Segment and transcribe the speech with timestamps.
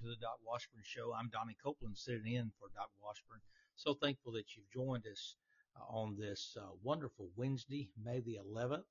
[0.00, 1.12] to the Doc Washburn Show.
[1.12, 3.40] I'm Donnie Copeland sitting in for Doc Washburn.
[3.76, 5.36] So thankful that you've joined us
[5.76, 8.84] uh, on this uh, wonderful Wednesday, May the 11th.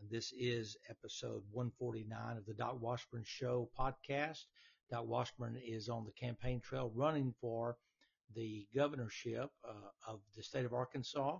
[0.00, 4.46] And this is episode 149 of the Doc Washburn Show podcast.
[4.90, 7.76] Doc Washburn is on the campaign trail running for
[8.34, 11.38] the governorship uh, of the state of Arkansas.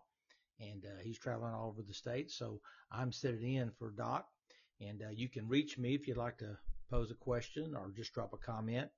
[0.61, 2.31] And uh, he's traveling all over the state.
[2.31, 2.61] So
[2.93, 4.27] I'm sitting in for Doc.
[4.81, 6.57] And uh, you can reach me if you'd like to
[6.89, 8.89] pose a question or just drop a comment.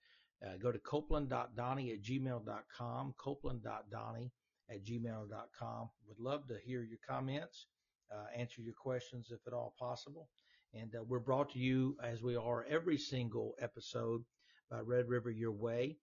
[0.44, 4.32] Uh, go to copeland.donnie at gmail.com, copeland.donnie
[4.70, 5.90] at gmail.com.
[6.08, 7.66] Would love to hear your comments,
[8.10, 10.28] uh, answer your questions if at all possible.
[10.72, 14.24] And uh, we're brought to you, as we are every single episode,
[14.70, 15.98] by Red River Your Way,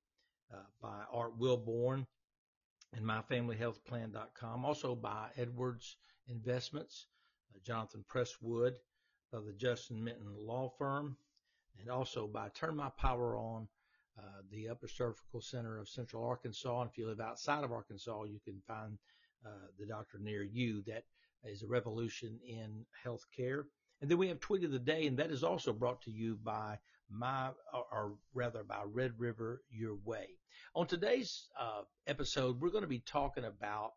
[0.54, 2.06] uh, by Art Wilborn
[2.94, 7.08] and MyFamilyHealthPlan.com, also by Edwards Investments,
[7.56, 8.74] uh, Jonathan Presswood
[9.34, 11.18] of the Justin Minton Law Firm,
[11.80, 13.68] and also by Turn My Power On,
[14.18, 16.82] uh, the Upper Cervical Center of Central Arkansas.
[16.82, 18.98] And if you live outside of Arkansas, you can find
[19.46, 20.82] uh, the doctor near you.
[20.88, 21.04] That
[21.44, 23.64] is a revolution in healthcare.
[24.02, 26.38] And then we have Tweet of the Day, and that is also brought to you
[26.44, 26.78] by
[27.10, 30.28] my, or, or rather by Red River Your Way.
[30.76, 33.94] On today's uh, episode, we're going to be talking about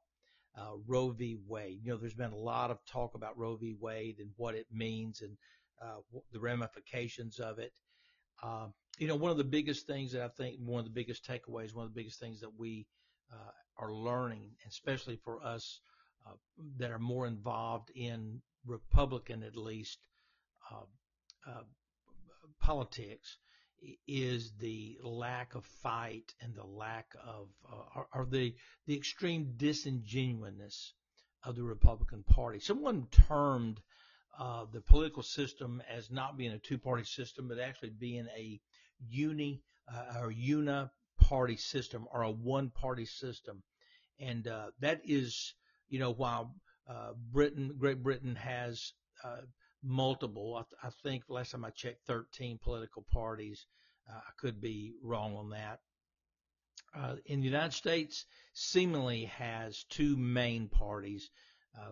[0.56, 1.38] uh, Roe v.
[1.46, 1.80] Wade.
[1.82, 3.76] You know, there's been a lot of talk about Roe v.
[3.78, 5.36] Wade and what it means and
[5.82, 6.00] uh,
[6.32, 7.72] the ramifications of it.
[8.42, 8.68] Uh,
[8.98, 11.74] you know, one of the biggest things that I think, one of the biggest takeaways,
[11.74, 12.86] one of the biggest things that we
[13.32, 15.80] uh, are learning, especially for us
[16.26, 16.34] uh,
[16.78, 19.98] that are more involved in Republican, at least,
[20.70, 21.62] uh, uh,
[22.60, 23.38] politics,
[24.06, 28.54] is the lack of fight and the lack of, uh, or, or the
[28.86, 30.92] the extreme disingenuousness
[31.44, 32.58] of the Republican Party.
[32.60, 33.80] Someone termed
[34.38, 38.60] uh, the political system as not being a two-party system, but actually being a
[39.08, 39.62] uni
[39.92, 43.62] uh, or uni-party system or a one-party system,
[44.18, 45.54] and uh, that is,
[45.88, 46.54] you know, while
[46.88, 48.92] uh, Britain, Great Britain has
[49.24, 49.42] uh,
[49.82, 53.66] multiple, I, th- I, think last time I checked, 13 political parties.
[54.08, 55.80] Uh, I could be wrong on that.
[57.26, 61.30] in the United States, seemingly has two main parties.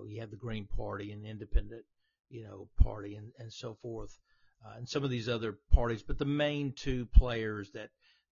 [0.06, 1.84] you have the Green Party and Independent
[2.30, 4.18] you know, party and, and so forth,
[4.64, 6.02] uh, and some of these other parties.
[6.02, 7.90] But the main two players that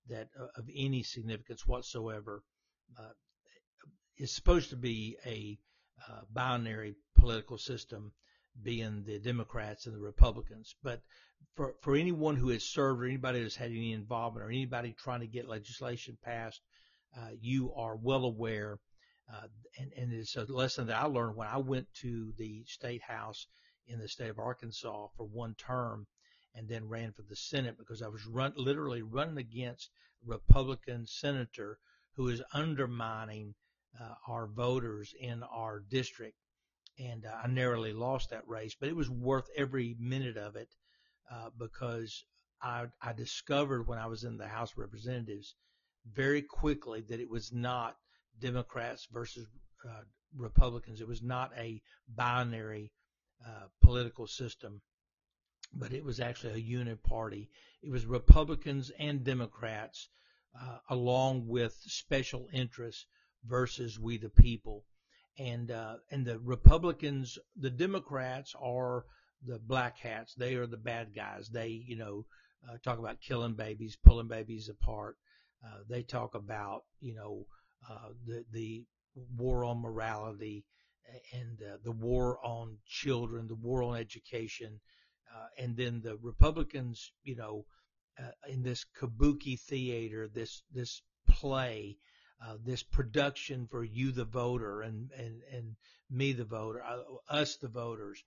[0.09, 2.43] that uh, of any significance whatsoever
[2.99, 3.13] uh,
[4.17, 5.59] is supposed to be a
[6.09, 8.13] uh, binary political system,
[8.63, 10.75] being the Democrats and the Republicans.
[10.83, 11.03] But
[11.55, 15.21] for for anyone who has served or anybody who's had any involvement or anybody trying
[15.21, 16.61] to get legislation passed,
[17.17, 18.79] uh, you are well aware.
[19.33, 19.49] Uh,
[19.81, 23.49] and, and it's a lesson that I learned when I went to the state house
[23.89, 26.07] in the state of Arkansas for one term
[26.57, 29.91] and then ran for the Senate because I was run, literally running against
[30.25, 31.79] a Republican senator
[32.17, 33.55] who is undermining
[34.01, 36.37] uh, our voters in our district.
[36.99, 40.69] And uh, I narrowly lost that race, but it was worth every minute of it
[41.31, 42.25] uh, because
[42.63, 45.55] I, I discovered when I was in the House of Representatives
[46.11, 47.97] very quickly that it was not
[48.39, 49.47] Democrats versus
[49.87, 50.03] uh,
[50.35, 51.01] Republicans.
[51.01, 52.93] It was not a binary
[53.47, 54.81] uh, political system,
[55.73, 57.49] but it was actually a uni-party.
[57.83, 60.09] It was Republicans and Democrats,
[60.61, 63.07] uh, along with special interests
[63.45, 64.85] versus we the people.
[65.39, 69.05] And uh, and the Republicans, the Democrats are
[69.45, 70.35] the black hats.
[70.35, 71.51] They are the bad guys.
[71.51, 72.25] They you know
[72.69, 75.17] uh, talk about killing babies, pulling babies apart.
[75.65, 77.47] Uh, they talk about you know
[77.91, 78.85] uh, the the
[79.37, 80.65] war on morality
[81.33, 84.81] and uh, the war on children, the war on education,
[85.35, 87.65] uh, and then the Republicans, you know,
[88.19, 91.99] uh, in this kabuki theater, this this play,
[92.45, 95.77] uh, this production for you the voter and and and
[96.11, 98.23] me the voter, uh, us the voters.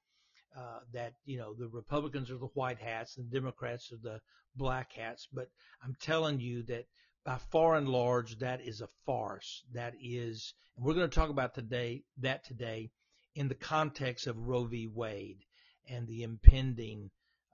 [0.57, 4.19] Uh, that you know the Republicans are the white hats and the Democrats are the
[4.55, 5.47] black hats, but
[5.83, 6.85] I'm telling you that
[7.23, 9.63] by far and large, that is a farce.
[9.73, 12.91] That is, and we're going to talk about today that today
[13.35, 14.87] in the context of Roe v.
[14.87, 15.45] Wade
[15.89, 17.11] and the impending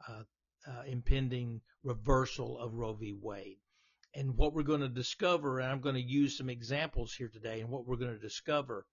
[0.07, 0.23] uh,
[0.67, 3.13] uh, impending reversal of Roe v.
[3.13, 3.57] Wade.
[4.15, 7.61] And what we're going to discover, and I'm going to use some examples here today,
[7.61, 8.85] and what we're going to discover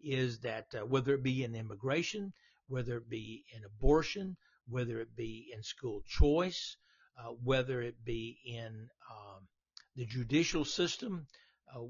[0.00, 2.32] is that uh, whether it be in immigration,
[2.68, 4.36] whether it be in abortion,
[4.68, 6.76] whether it be in school choice,
[7.18, 9.48] uh, whether it be in um,
[9.96, 11.26] the judicial system,
[11.74, 11.80] uh,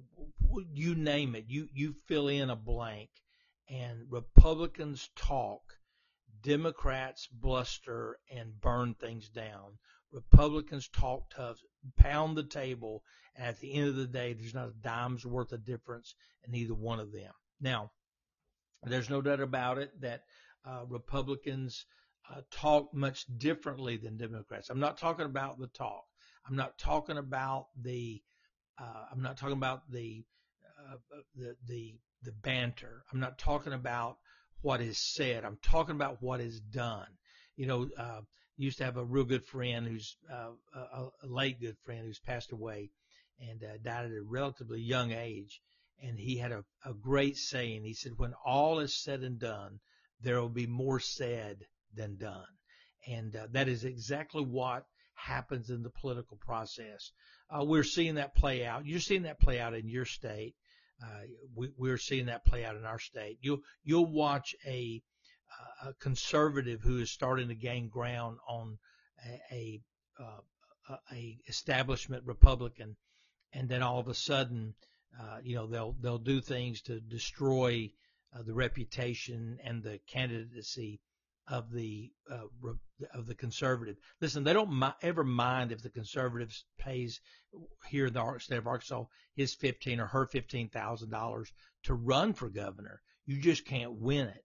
[0.73, 3.11] you name it, you, you fill in a blank,
[3.69, 5.61] and Republicans talk,
[6.49, 9.77] Democrats bluster and burn things down.
[10.11, 11.59] Republicans talk tough,
[11.99, 13.03] pound the table,
[13.37, 16.15] and at the end of the day, there's not a dime's worth of difference
[16.47, 17.33] in either one of them.
[17.61, 17.91] Now,
[18.83, 20.23] there's no doubt about it that
[20.65, 21.85] uh, Republicans
[22.33, 24.71] uh, talk much differently than Democrats.
[24.71, 26.05] I'm not talking about the talk.
[26.49, 28.23] I'm not talking about the.
[28.81, 30.25] Uh, I'm not talking about the,
[30.91, 30.97] uh,
[31.37, 33.03] the the the banter.
[33.13, 34.17] I'm not talking about
[34.61, 35.45] what is said.
[35.45, 37.07] I'm talking about what is done.
[37.57, 38.21] You know, uh,
[38.57, 42.19] used to have a real good friend who's uh, a, a late good friend who's
[42.19, 42.91] passed away
[43.41, 45.61] and uh, died at a relatively young age.
[46.03, 47.83] And he had a, a great saying.
[47.83, 49.81] He said, "When all is said and done,
[50.21, 51.59] there will be more said
[51.95, 52.47] than done."
[53.09, 54.85] And uh, that is exactly what
[55.15, 57.11] happens in the political process.
[57.51, 58.87] Uh, we're seeing that play out.
[58.87, 60.55] You're seeing that play out in your state.
[61.03, 61.23] Uh,
[61.55, 63.39] we, we're seeing that play out in our state.
[63.41, 65.01] You'll you'll watch a,
[65.85, 68.79] a conservative who is starting to gain ground on
[69.25, 69.81] a, a,
[70.21, 72.97] uh, a establishment Republican,
[73.53, 74.75] and then all of a sudden,
[75.21, 77.91] uh, you know, they'll they'll do things to destroy
[78.35, 81.01] uh, the reputation and the candidacy
[81.51, 82.73] of the uh,
[83.15, 83.97] of the conservative.
[84.21, 87.21] Listen, they don't mi- ever mind if the conservatives pays
[87.89, 89.05] here in the state of Arkansas
[89.35, 91.53] his fifteen or her fifteen thousand dollars
[91.85, 93.01] to run for governor.
[93.27, 94.45] You just can't win it,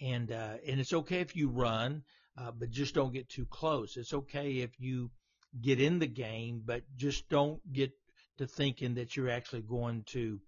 [0.00, 2.02] and uh, and it's okay if you run,
[2.36, 3.96] uh, but just don't get too close.
[3.96, 5.10] It's okay if you
[5.60, 7.92] get in the game, but just don't get
[8.38, 10.40] to thinking that you're actually going to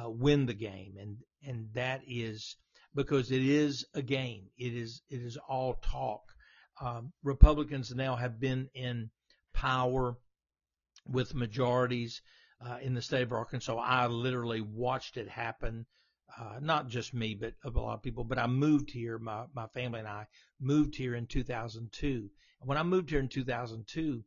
[0.00, 1.16] uh, win the game, and
[1.46, 2.56] and that is
[2.94, 4.46] because it is a game.
[4.56, 6.22] It is it is all talk.
[6.80, 9.10] Um, Republicans now have been in
[9.52, 10.16] power
[11.06, 12.22] with majorities
[12.60, 13.76] uh, in the state of Arkansas.
[13.76, 15.86] I literally watched it happen.
[16.36, 18.24] Uh, not just me, but a lot of people.
[18.24, 19.18] But I moved here.
[19.18, 20.26] My my family and I
[20.60, 22.30] moved here in 2002.
[22.60, 24.24] And when I moved here in 2002,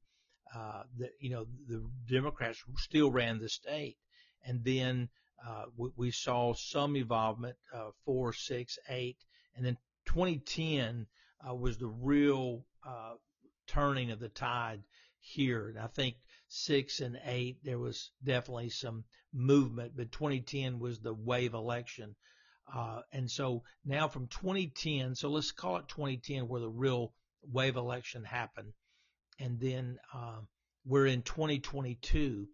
[0.56, 3.98] uh, the you know the Democrats still ran the state,
[4.46, 5.10] and then
[5.46, 9.18] uh, we, we, saw some involvement, uh, four, six, eight,
[9.56, 11.06] and then 2010
[11.48, 13.14] uh, was the real uh,
[13.68, 14.82] turning of the tide
[15.20, 15.70] here.
[15.70, 16.16] And I think
[16.48, 19.04] six and eight, there was definitely some
[19.34, 22.16] movement, but 2010 was the wave election.
[22.74, 27.14] Uh, and so now from 2010, so let's call it 2010 where the real
[27.44, 28.74] wave election happened.
[29.40, 30.00] And then
[30.84, 32.48] we're in 2022.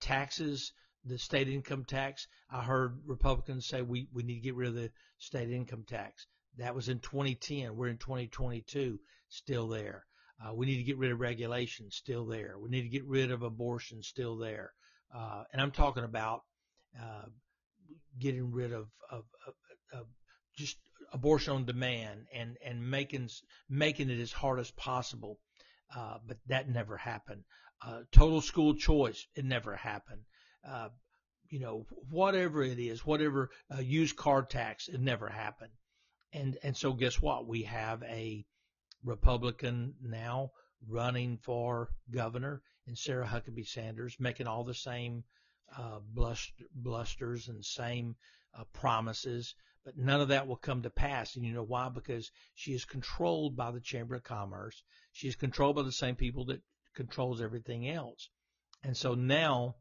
[0.00, 0.72] taxes
[1.08, 2.26] the state income tax.
[2.50, 6.26] I heard Republicans say we, we need to get rid of the state income tax.
[6.58, 7.76] That was in 2010.
[7.76, 10.04] We're in 2022, still there.
[10.44, 12.56] Uh, we need to get rid of regulation, still there.
[12.58, 14.72] We need to get rid of abortion, still there.
[15.14, 16.42] Uh, and I'm talking about
[17.00, 17.26] uh,
[18.18, 19.54] getting rid of, of, of,
[19.92, 20.06] of,
[20.56, 20.76] just
[21.12, 23.30] abortion on demand and, and making
[23.68, 25.38] making it as hard as possible.
[25.96, 27.44] Uh, but that never happened.
[27.84, 30.22] Uh, total school choice, it never happened
[30.66, 30.88] uh,
[31.50, 35.72] you know, whatever it is, whatever uh, used car tax, it never happened.
[36.32, 37.46] And and so guess what?
[37.46, 38.44] We have a
[39.02, 40.50] Republican now
[40.86, 45.24] running for governor and Sarah Huckabee Sanders making all the same
[45.76, 48.16] uh, bluster, blusters and same
[48.58, 51.36] uh, promises, but none of that will come to pass.
[51.36, 51.88] And you know why?
[51.88, 54.82] Because she is controlled by the Chamber of Commerce.
[55.12, 56.62] She is controlled by the same people that
[56.94, 58.28] controls everything else.
[58.82, 59.76] And so now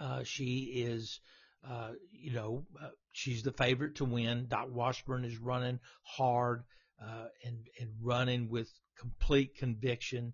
[0.00, 1.20] uh, she is,
[1.68, 4.46] uh, you know, uh, she's the favorite to win.
[4.48, 6.64] Doc Washburn is running hard
[7.00, 10.32] uh, and and running with complete conviction.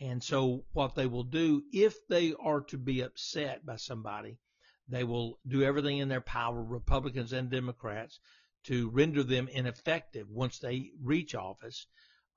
[0.00, 4.38] And so, what they will do, if they are to be upset by somebody,
[4.88, 8.18] they will do everything in their power, Republicans and Democrats,
[8.64, 11.86] to render them ineffective once they reach office.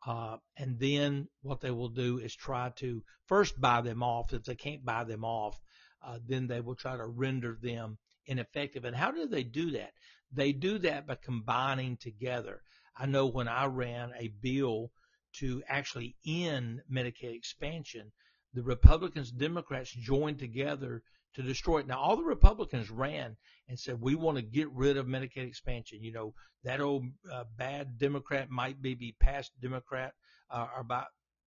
[0.05, 4.33] Uh, and then what they will do is try to first buy them off.
[4.33, 5.59] If they can't buy them off,
[6.05, 7.97] uh, then they will try to render them
[8.27, 8.85] ineffective.
[8.85, 9.91] And how do they do that?
[10.31, 12.61] They do that by combining together.
[12.97, 14.91] I know when I ran a bill
[15.39, 18.11] to actually end Medicaid expansion,
[18.53, 21.03] the Republicans, Democrats joined together
[21.35, 21.87] to destroy it.
[21.87, 23.35] Now, all the Republicans ran
[23.67, 26.01] and said, we want to get rid of Medicaid expansion.
[26.01, 26.33] You know,
[26.63, 30.13] that old uh, bad Democrat might be, be past Democrat
[30.49, 31.03] uh, or by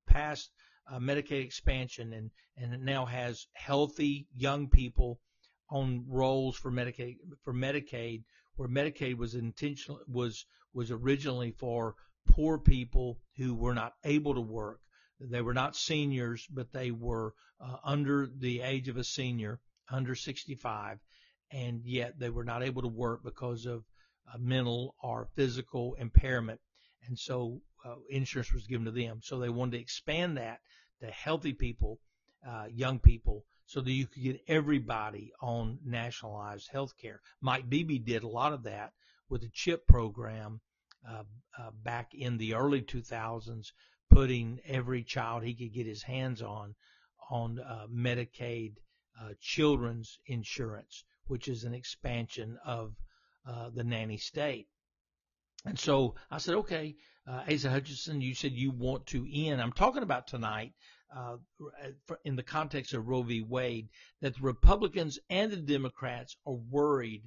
[0.07, 0.51] past
[0.91, 5.21] uh, Medicaid expansion and, and it now has healthy young people
[5.71, 8.25] on rolls for Medicaid for Medicaid
[8.57, 11.95] where Medicaid was intentional was was originally for
[12.27, 14.81] poor people who were not able to work.
[15.21, 20.15] They were not seniors, but they were uh, under the age of a senior, under
[20.15, 20.99] 65,
[21.51, 23.85] and yet they were not able to work because of
[24.33, 26.61] uh, mental or physical impairment.
[27.07, 29.21] And so uh, insurance was given to them.
[29.23, 30.61] So they wanted to expand that
[31.01, 31.99] to healthy people,
[32.47, 37.21] uh, young people, so that you could get everybody on nationalized health care.
[37.41, 38.93] Mike Beebe did a lot of that
[39.29, 40.61] with the CHIP program
[41.07, 41.25] uh,
[41.59, 43.73] uh, back in the early 2000s,
[44.11, 46.75] putting every child he could get his hands on
[47.31, 48.77] on uh, Medicaid
[49.21, 52.95] uh, children's insurance, which is an expansion of
[53.47, 54.69] uh, the nanny state.
[55.65, 56.97] And so I said, okay,
[57.27, 59.61] uh, Asa Hutchinson, you said you want to end.
[59.61, 60.73] I'm talking about tonight
[61.15, 61.37] uh,
[62.25, 63.43] in the context of Roe v.
[63.43, 63.89] Wade
[64.21, 67.23] that the Republicans and the Democrats are worried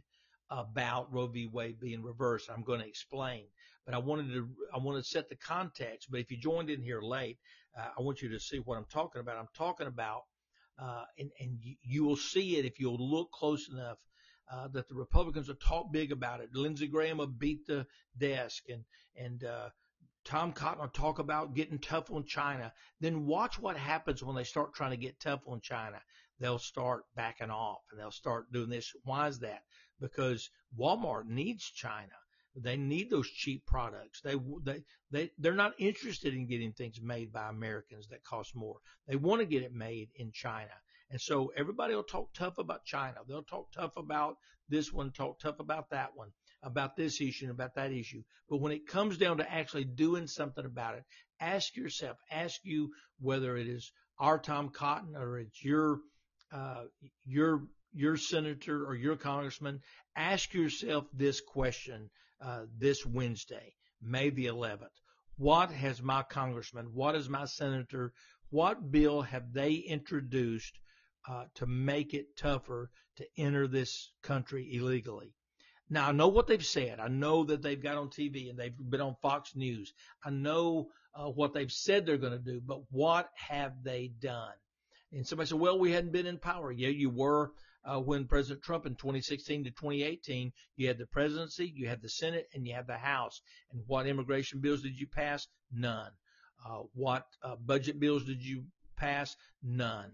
[0.50, 1.48] about Roe v.
[1.48, 2.50] Wade being reversed.
[2.50, 3.46] I'm going to explain,
[3.86, 6.10] but I wanted to I want to set the context.
[6.12, 7.38] But if you joined in here late,
[7.78, 9.38] uh, I want you to see what I'm talking about.
[9.38, 10.24] I'm talking about,
[10.82, 13.98] uh, and and you will see it if you'll look close enough.
[14.53, 16.50] Uh, that the Republicans will talk big about it.
[16.53, 18.84] Lindsey Graham will beat the desk, and
[19.15, 19.70] and uh,
[20.24, 22.74] Tom Cotton will talk about getting tough on China.
[23.00, 26.01] Then watch what happens when they start trying to get tough on China.
[26.39, 28.91] They'll start backing off and they'll start doing this.
[29.03, 29.63] Why is that?
[30.00, 32.13] Because Walmart needs China.
[32.55, 34.22] They need those cheap products.
[34.22, 38.79] They they they they're not interested in getting things made by Americans that cost more.
[39.08, 40.74] They want to get it made in China.
[41.12, 43.18] And so everybody will talk tough about China.
[43.27, 44.38] They'll talk tough about
[44.70, 46.30] this one, talk tough about that one
[46.63, 48.24] about this issue and about that issue.
[48.50, 51.03] But when it comes down to actually doing something about it,
[51.39, 56.00] ask yourself, ask you whether it is our Tom Cotton or it's your,
[56.51, 56.84] uh,
[57.25, 57.63] your,
[57.94, 59.80] your senator or your congressman,
[60.15, 62.10] ask yourself this question,
[62.44, 64.88] uh, this Wednesday, May the 11th.
[65.38, 68.13] What has my congressman, what has my senator,
[68.51, 70.77] what bill have they introduced
[71.28, 75.34] uh, to make it tougher to enter this country illegally?
[75.90, 77.00] Now I know what they've said.
[77.00, 79.94] I know that they've got on TV and they've been on Fox News.
[80.24, 84.54] I know uh, what they've said they're going to do, but what have they done?
[85.12, 86.72] And somebody said, well, we hadn't been in power.
[86.72, 87.51] Yeah, you were
[87.84, 92.10] uh, when President Trump in 2016 to 2018, you had the presidency, you had the
[92.10, 93.42] Senate, and you had the House.
[93.72, 95.48] And what immigration bills did you pass?
[95.72, 96.12] None.
[96.66, 99.36] Uh, what uh, budget bills did you pass?
[99.63, 100.12] None.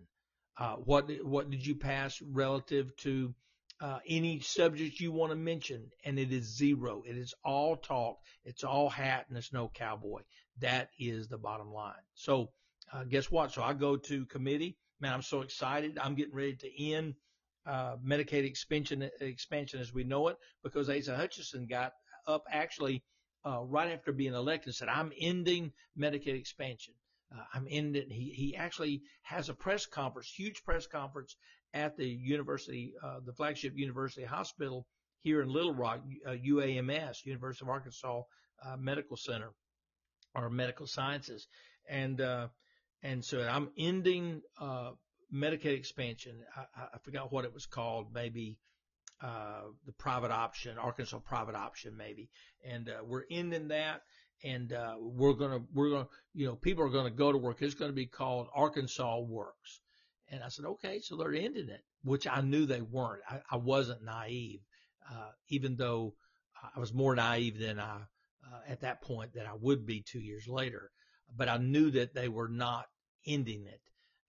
[0.59, 3.33] Uh, what what did you pass relative to
[3.79, 7.03] uh, any subject you want to mention, and it is zero.
[7.05, 8.19] It is all talk.
[8.43, 10.21] It's all hat, and it's no cowboy.
[10.59, 11.93] That is the bottom line.
[12.15, 12.49] So,
[12.91, 13.51] uh, guess what?
[13.53, 14.77] So I go to committee.
[14.99, 15.99] Man, I'm so excited.
[16.01, 17.13] I'm getting ready to end
[17.67, 21.93] uh, Medicaid expansion expansion as we know it because Asa Hutchinson got
[22.25, 23.03] up actually
[23.45, 26.95] uh, right after being elected and said, "I'm ending Medicaid expansion."
[27.35, 28.09] Uh, I'm ending.
[28.09, 31.35] He he actually has a press conference, huge press conference
[31.73, 34.87] at the university, uh, the flagship university hospital
[35.21, 38.21] here in Little Rock, uh, UAMS, University of Arkansas
[38.65, 39.51] uh, Medical Center,
[40.35, 41.47] or Medical Sciences,
[41.89, 42.47] and uh,
[43.03, 44.91] and so I'm ending uh,
[45.33, 46.39] Medicaid expansion.
[46.55, 48.57] I, I forgot what it was called, maybe
[49.21, 52.29] the private option, Arkansas private option, maybe,
[52.65, 54.01] and we're ending that.
[54.43, 57.61] And uh, we're gonna, we're gonna, you know, people are gonna go to work.
[57.61, 59.81] It's gonna be called Arkansas Works
[60.29, 63.21] and I said, okay, so they're ending it, which I knew they weren't.
[63.29, 64.59] I, I wasn't naive,
[65.09, 66.15] uh, even though
[66.75, 68.01] I was more naive than I,
[68.45, 70.91] uh, at that point that I would be two years later.
[71.35, 72.85] But I knew that they were not
[73.25, 73.81] ending it,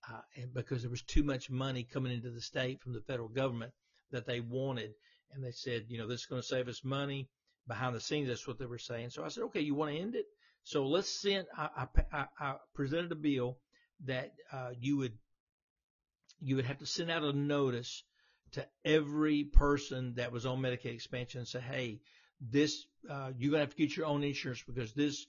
[0.08, 3.28] uh, and because there was too much money coming into the state from the federal
[3.28, 3.72] government
[4.10, 4.92] that they wanted.
[5.32, 7.28] And they said, you know, this is going to save us money.
[7.68, 9.10] Behind the scenes, that's what they were saying.
[9.10, 10.26] So I said, okay, you want to end it?
[10.64, 13.58] So let's send, I, I, I presented a bill
[14.06, 15.12] that, uh, you would
[16.40, 18.04] you would have to send out a notice
[18.52, 22.00] to every person that was on Medicaid expansion and say, hey,
[22.40, 25.26] this, uh, you're to have to get your own insurance because this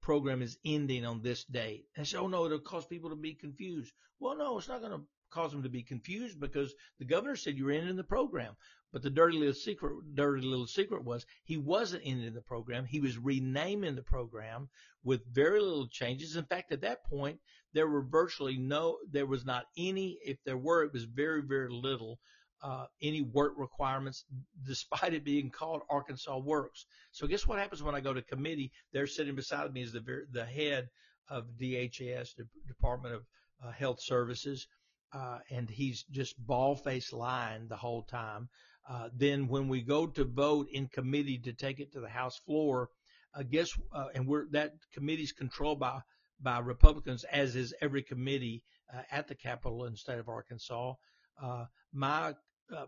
[0.00, 1.86] program is ending on this date.
[1.96, 3.92] And say, oh no, it'll cause people to be confused.
[4.20, 5.00] Well, no, it's not going to
[5.32, 8.54] cause them to be confused because the governor said you were ending the program.
[8.92, 12.84] But the dirty little secret, dirty little secret was he wasn't ending the program.
[12.84, 14.68] He was renaming the program
[15.02, 16.36] with very little changes.
[16.36, 17.40] In fact, at that point,
[17.72, 21.70] there were virtually no, there was not any, if there were, it was very, very
[21.70, 22.18] little,
[22.62, 24.24] uh, any work requirements,
[24.62, 26.84] despite it being called Arkansas Works.
[27.12, 28.72] So guess what happens when I go to committee?
[28.92, 30.90] They're sitting beside me as the, the head
[31.28, 33.22] of DHS, the Department of
[33.64, 34.66] uh, Health Services.
[35.12, 38.48] Uh, and he's just ball faced lying the whole time.
[38.88, 42.38] Uh, then when we go to vote in committee to take it to the House
[42.38, 42.88] floor,
[43.34, 46.00] uh, guess uh, and we're that committee is controlled by
[46.40, 50.94] by Republicans, as is every committee uh, at the Capitol in the state of Arkansas.
[51.40, 52.34] Uh, my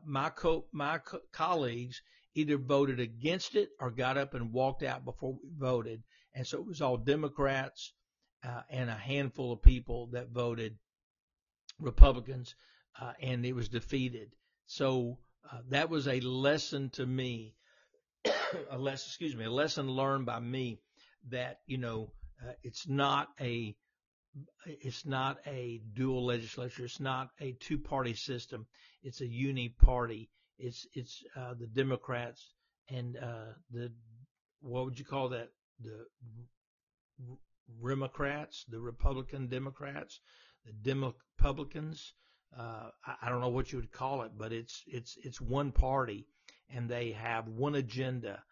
[0.05, 2.03] my co- my co- colleagues
[2.35, 6.03] either voted against it or got up and walked out before we voted,
[6.35, 7.93] and so it was all Democrats
[8.43, 10.77] uh, and a handful of people that voted
[11.79, 12.55] Republicans,
[13.01, 14.33] uh, and it was defeated.
[14.67, 15.19] So
[15.51, 17.55] uh, that was a lesson to me,
[18.71, 20.81] a lesson, excuse me, a lesson learned by me
[21.31, 22.13] that you know
[22.43, 23.75] uh, it's not a
[24.67, 26.85] it's not a dual legislature.
[26.85, 28.67] It's not a two-party system.
[29.03, 30.31] It's a uni-party.
[30.59, 32.53] It's it's uh, the Democrats
[32.89, 33.93] and uh, the
[34.61, 35.51] what would you call that?
[35.81, 36.07] The
[37.83, 40.21] Democrats, the Republican Democrats,
[40.83, 42.15] the Republicans.
[42.57, 42.91] Uh,
[43.23, 46.27] I, don't know what you would call it, but it's it's it's one party,
[46.71, 48.43] and they have one agenda,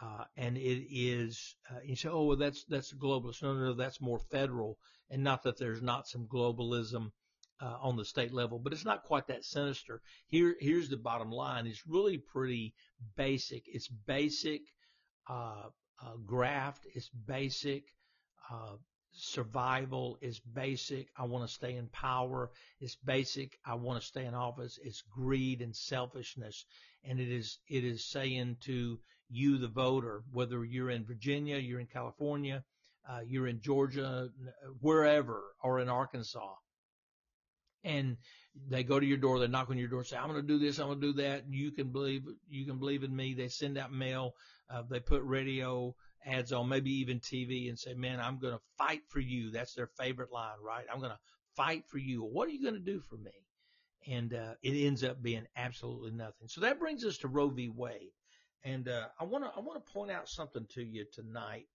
[0.00, 1.54] uh, and it is.
[1.70, 3.42] Uh, you say, oh, well, that's that's globalist.
[3.42, 4.78] No, no, no, that's more federal,
[5.10, 7.12] and not that there's not some globalism
[7.60, 10.00] uh, on the state level, but it's not quite that sinister.
[10.28, 12.74] Here, here's the bottom line: it's really pretty
[13.16, 13.64] basic.
[13.66, 14.62] It's basic
[15.28, 15.68] uh,
[16.02, 16.86] uh, graft.
[16.94, 17.84] It's basic
[19.12, 21.08] survival is basic.
[21.16, 22.50] I want to stay in power.
[22.80, 23.58] It's basic.
[23.64, 24.78] I want to stay in office.
[24.82, 26.64] It's greed and selfishness.
[27.04, 31.80] And it is, it is saying to you, the voter, whether you're in Virginia, you're
[31.80, 32.64] in California,
[33.08, 34.28] uh, you're in Georgia,
[34.80, 36.54] wherever, or in Arkansas,
[37.84, 38.16] and
[38.68, 40.58] they go to your door, they knock on your door, say, I'm going to do
[40.58, 41.44] this, I'm going to do that.
[41.48, 43.34] You can believe, you can believe in me.
[43.34, 44.34] They send out mail.
[44.70, 45.94] Uh, they put radio
[46.26, 49.50] ads on, maybe even TV and say, man, I'm going to fight for you.
[49.50, 50.84] That's their favorite line, right?
[50.92, 51.18] I'm going to
[51.56, 52.22] fight for you.
[52.22, 53.30] What are you going to do for me?
[54.06, 56.48] And, uh, it ends up being absolutely nothing.
[56.48, 57.68] So that brings us to Roe v.
[57.68, 58.12] Wade.
[58.64, 61.66] And, uh, I want to, I want to point out something to you tonight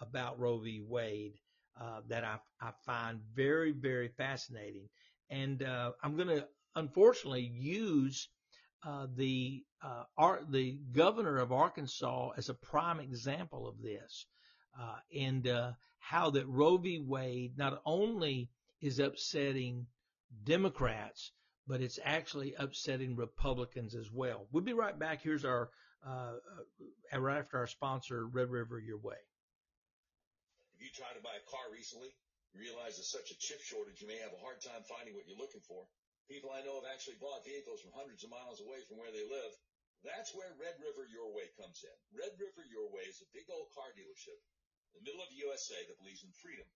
[0.00, 0.82] about Roe v.
[0.86, 1.34] Wade,
[1.80, 4.88] uh, that I, I find very, very fascinating.
[5.30, 8.28] And, uh, I'm going to unfortunately use
[8.84, 14.26] uh, the uh, Ar- the governor of Arkansas as a prime example of this,
[14.80, 17.00] uh, and uh, how that Roe v.
[17.04, 19.86] Wade not only is upsetting
[20.44, 21.32] Democrats,
[21.66, 24.46] but it's actually upsetting Republicans as well.
[24.52, 25.22] We'll be right back.
[25.22, 25.70] Here's our
[26.06, 26.34] uh,
[27.18, 29.16] right after our sponsor, Red River Your Way.
[30.76, 32.14] If you tried to buy a car recently,
[32.54, 35.40] realize there's such a chip shortage, you may have a hard time finding what you're
[35.40, 35.84] looking for.
[36.26, 39.22] People I know have actually bought vehicles from hundreds of miles away from where they
[39.22, 39.54] live.
[40.02, 41.96] That's where Red River Your Way comes in.
[42.10, 44.34] Red River Your Way is a big old car dealership
[44.90, 46.66] in the middle of the USA that believes in freedom,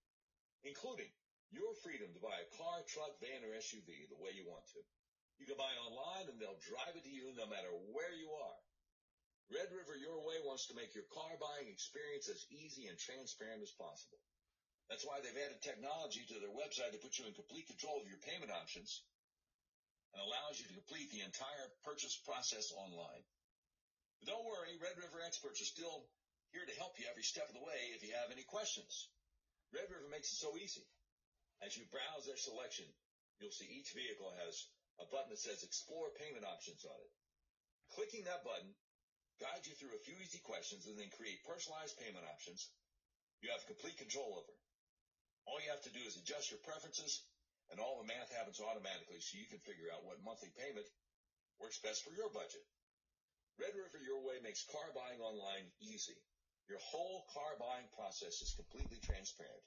[0.62, 1.10] including
[1.50, 4.80] your freedom to buy a car, truck, van, or SUV the way you want to.
[5.42, 8.60] You can buy online and they'll drive it to you no matter where you are.
[9.50, 13.66] Red River Your Way wants to make your car buying experience as easy and transparent
[13.66, 14.22] as possible.
[14.86, 18.06] That's why they've added technology to their website to put you in complete control of
[18.06, 19.02] your payment options
[20.12, 23.24] and allows you to complete the entire purchase process online.
[24.20, 26.06] But don't worry, Red River experts are still
[26.50, 29.08] here to help you every step of the way if you have any questions.
[29.70, 30.82] Red River makes it so easy.
[31.62, 32.88] As you browse their selection,
[33.38, 34.54] you'll see each vehicle has
[34.98, 37.12] a button that says explore payment options on it.
[37.94, 38.74] Clicking that button
[39.38, 42.68] guides you through a few easy questions and then create personalized payment options
[43.40, 44.54] you have complete control over.
[45.48, 47.24] All you have to do is adjust your preferences
[47.70, 50.86] and all the math happens automatically so you can figure out what monthly payment
[51.62, 52.62] works best for your budget.
[53.58, 56.16] Red River Your Way makes car buying online easy.
[56.66, 59.62] Your whole car buying process is completely transparent.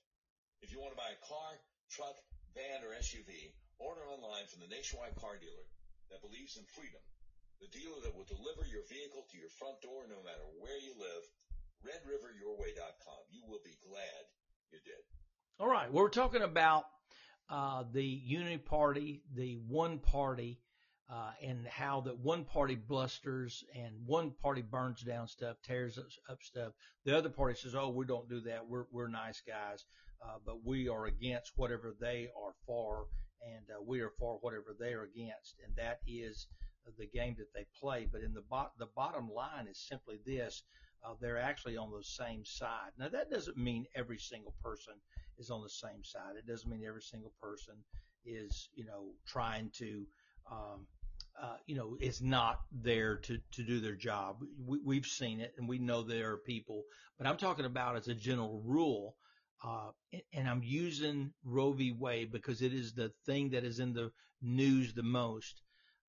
[0.64, 1.52] If you want to buy a car,
[1.92, 2.16] truck,
[2.56, 5.68] van, or SUV, order online from the nationwide car dealer
[6.10, 7.02] that believes in freedom.
[7.62, 10.96] The dealer that will deliver your vehicle to your front door no matter where you
[10.98, 11.24] live.
[11.84, 13.22] RedRiverYourWay.com.
[13.30, 14.24] You will be glad
[14.72, 15.04] you did.
[15.60, 15.92] All right.
[15.92, 16.86] We're talking about
[17.50, 20.60] uh, the unity party, the one party,
[21.12, 26.42] uh, and how that one party blusters and one party burns down stuff, tears up
[26.42, 26.74] stuff.
[27.06, 28.68] The other party says, "Oh, we don't do that.
[28.68, 29.86] We're we're nice guys,
[30.24, 33.08] uh, but we are against whatever they are for,
[33.46, 36.48] and uh, we are for whatever they are against." And that is
[36.98, 38.08] the game that they play.
[38.12, 40.64] But in the bo- the bottom line is simply this:
[41.06, 42.92] uh, they're actually on the same side.
[42.98, 44.94] Now that doesn't mean every single person
[45.38, 46.36] is on the same side.
[46.38, 47.76] It doesn't mean every single person
[48.26, 50.06] is, you know, trying to,
[50.52, 50.88] um,
[51.42, 54.38] uh, you know, is not there to, to do their job.
[54.66, 56.84] We, we've seen it and we know there are people,
[57.18, 59.16] but I'm talking about as a general rule.
[59.66, 59.92] Uh,
[60.34, 61.94] and I'm using Roe v.
[61.98, 64.12] Wade because it is the thing that is in the
[64.42, 65.62] news the most.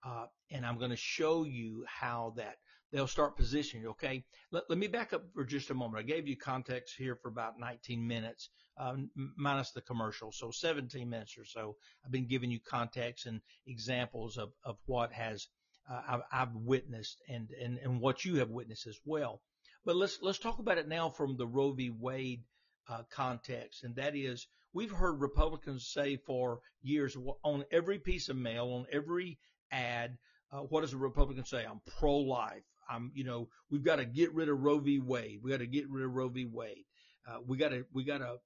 [0.05, 2.57] Uh, and I'm going to show you how that
[2.95, 3.89] they'll start positioning.
[3.89, 4.25] Okay.
[4.53, 5.99] Let, let me back up for just a moment.
[5.99, 10.31] I gave you context here for about 19 minutes, um, minus the commercial.
[10.31, 11.75] So 17 minutes or so.
[12.05, 15.49] I've been giving you context and examples of, of what has,
[15.91, 19.43] uh, I've, I've witnessed and, and, and what you have witnessed as well.
[19.85, 21.91] But let's, let's talk about it now from the Roe v.
[21.91, 22.45] Wade
[22.89, 28.37] uh, context, and that is we've heard Republicans say for years on every piece of
[28.37, 29.39] mail, on every
[29.73, 30.17] ad,
[30.53, 31.65] uh, what does a Republican say?
[31.65, 32.63] I'm pro-life.
[32.89, 34.99] I'm, you know, we've got to get rid of Roe v.
[34.99, 35.41] Wade.
[35.43, 36.47] We got to get rid of Roe v.
[36.47, 36.85] Wade.
[37.29, 38.37] Uh, we got to, we got to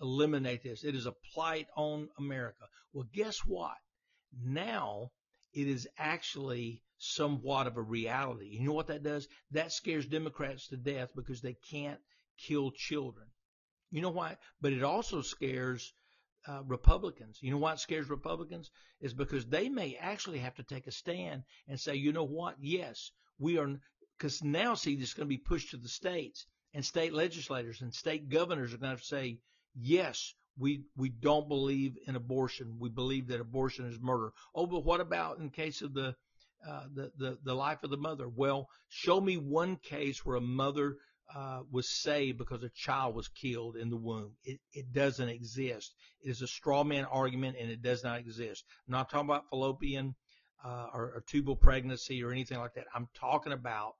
[0.00, 0.84] eliminate this.
[0.84, 2.64] It is a plight on America.
[2.92, 3.76] Well, guess what?
[4.44, 5.10] Now
[5.52, 8.46] it is actually somewhat of a reality.
[8.46, 9.26] You know what that does?
[9.50, 11.98] That scares Democrats to death because they can't
[12.38, 13.26] kill children.
[13.90, 14.36] You know why?
[14.60, 15.92] But it also scares
[16.46, 17.38] uh, Republicans.
[17.40, 18.70] You know why it scares Republicans?
[19.00, 22.56] Is because they may actually have to take a stand and say, you know what?
[22.60, 23.80] Yes, we are,
[24.16, 27.80] because now see, this is going to be pushed to the states and state legislators
[27.80, 29.38] and state governors are going to say,
[29.74, 32.76] yes, we we don't believe in abortion.
[32.78, 34.32] We believe that abortion is murder.
[34.54, 36.14] Oh, but what about in case of the
[36.68, 38.28] uh, the, the the life of the mother?
[38.28, 40.96] Well, show me one case where a mother
[41.34, 44.32] uh, was saved because a child was killed in the womb.
[44.44, 45.94] It, it doesn't exist.
[46.22, 48.64] It is a straw man argument and it does not exist.
[48.86, 50.14] I'm not talking about fallopian
[50.64, 52.86] uh, or, or tubal pregnancy or anything like that.
[52.94, 53.94] I'm talking about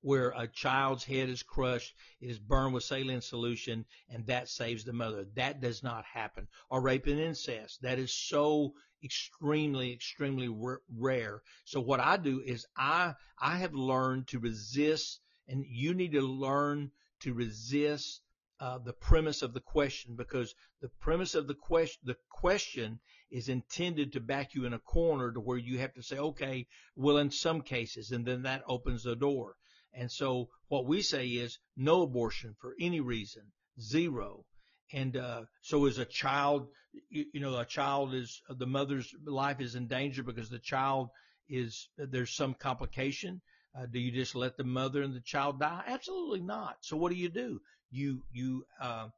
[0.00, 4.84] where a child's head is crushed, it is burned with saline solution, and that saves
[4.84, 5.26] the mother.
[5.36, 6.48] That does not happen.
[6.70, 7.82] Or rape and incest.
[7.82, 8.74] That is so
[9.04, 10.48] extremely, extremely
[10.96, 11.42] rare.
[11.64, 16.22] So what I do is I, I have learned to resist and you need to
[16.22, 18.22] learn to resist
[18.60, 23.00] uh, the premise of the question because the premise of the question the question
[23.32, 26.66] is intended to back you in a corner to where you have to say okay
[26.94, 29.56] well in some cases and then that opens the door
[29.94, 33.42] and so what we say is no abortion for any reason
[33.80, 34.44] zero
[34.92, 36.68] and uh, so as a child
[37.08, 41.08] you, you know a child is the mother's life is in danger because the child
[41.48, 43.40] is there's some complication
[43.74, 45.82] uh, do you just let the mother and the child die?
[45.86, 46.76] Absolutely not.
[46.80, 47.60] So what do you do?
[47.90, 49.08] You you uh,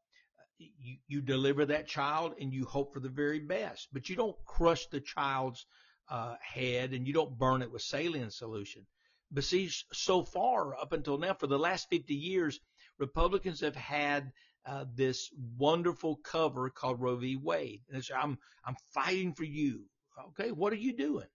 [0.58, 4.36] you, you deliver that child and you hope for the very best, but you don't
[4.46, 5.66] crush the child's
[6.08, 8.86] uh, head and you don't burn it with saline solution.
[9.30, 12.60] But see, so far up until now, for the last 50 years,
[12.98, 14.30] Republicans have had
[14.66, 17.36] uh, this wonderful cover called Roe v.
[17.36, 17.82] Wade.
[17.88, 19.84] And it's, I'm I'm fighting for you.
[20.28, 21.26] Okay, what are you doing?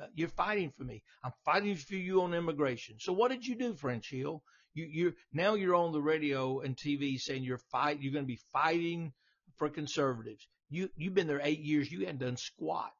[0.00, 1.02] Uh, you're fighting for me.
[1.24, 2.96] I'm fighting for you on immigration.
[3.00, 4.42] So what did you do, French Hill?
[4.76, 8.02] You, you now you're on the radio and TV saying you're fight.
[8.02, 9.14] You're going to be fighting
[9.56, 10.46] for conservatives.
[10.68, 11.90] You you've been there eight years.
[11.90, 12.92] You hadn't done squat.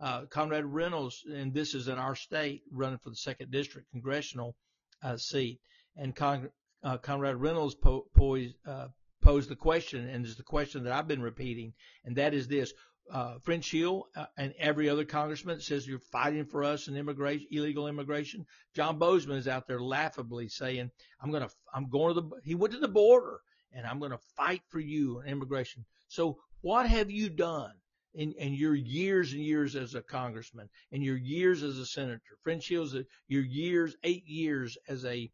[0.00, 4.56] Uh, Conrad Reynolds, and this is in our state, running for the second district congressional
[5.02, 5.60] uh, seat,
[5.96, 6.48] and Con,
[6.82, 8.86] uh, Conrad Reynolds po- poised, uh,
[9.20, 12.72] posed the question, and is the question that I've been repeating, and that is this:
[13.10, 17.46] uh, French Hill uh, and every other congressman says you're fighting for us in immigration,
[17.50, 18.46] illegal immigration.
[18.74, 20.90] John Boozman is out there laughably saying,
[21.22, 23.40] "I'm gonna, I'm going to the." He went to the border,
[23.72, 25.84] and I'm going to fight for you in immigration.
[26.08, 27.72] So, what have you done
[28.14, 32.20] in, in your years and years as a congressman, and your years as a senator?
[32.42, 35.30] French Hill's a, your years, eight years as a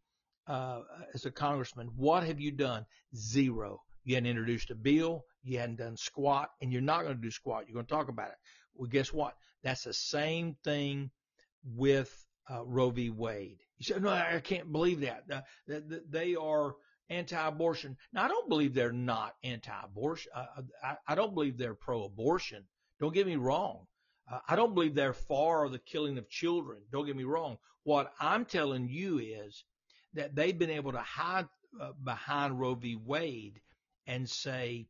[0.47, 0.83] uh,
[1.15, 1.89] as a congressman.
[1.97, 2.87] What have you done?
[3.17, 3.83] Zero.
[4.05, 5.25] You hadn't introduced a bill.
[5.45, 7.65] You hadn't done squat, and you're not going to do squat.
[7.67, 8.37] You're going to talk about it.
[8.75, 9.37] Well, guess what?
[9.63, 11.11] That's the same thing
[11.65, 12.13] with
[12.51, 13.11] uh, Roe v.
[13.11, 13.59] Wade.
[13.79, 15.25] You say, no, I can't believe that.
[15.31, 15.81] Uh,
[16.11, 16.75] they are
[17.11, 17.97] anti-abortion.
[18.13, 20.33] Now, I don't believe they're not anti-abortion.
[20.35, 20.47] Uh,
[20.83, 22.65] I, I don't believe they're pro-abortion.
[23.01, 23.87] Don't get me wrong.
[24.31, 26.81] Uh, I don't believe they're for the killing of children.
[26.91, 27.59] Don't get me wrong.
[27.83, 29.65] What I'm telling you is
[30.15, 31.47] that they've been able to hide
[31.81, 32.97] uh, behind Roe v.
[32.97, 33.61] Wade
[34.07, 34.87] and say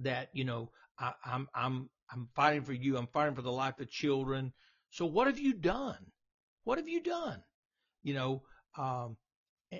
[0.00, 2.96] that you know I, I'm I'm I'm fighting for you.
[2.96, 4.52] I'm fighting for the life of children.
[4.90, 5.98] So what have you done?
[6.64, 7.42] What have you done?
[8.02, 8.42] You know,
[8.76, 9.16] um,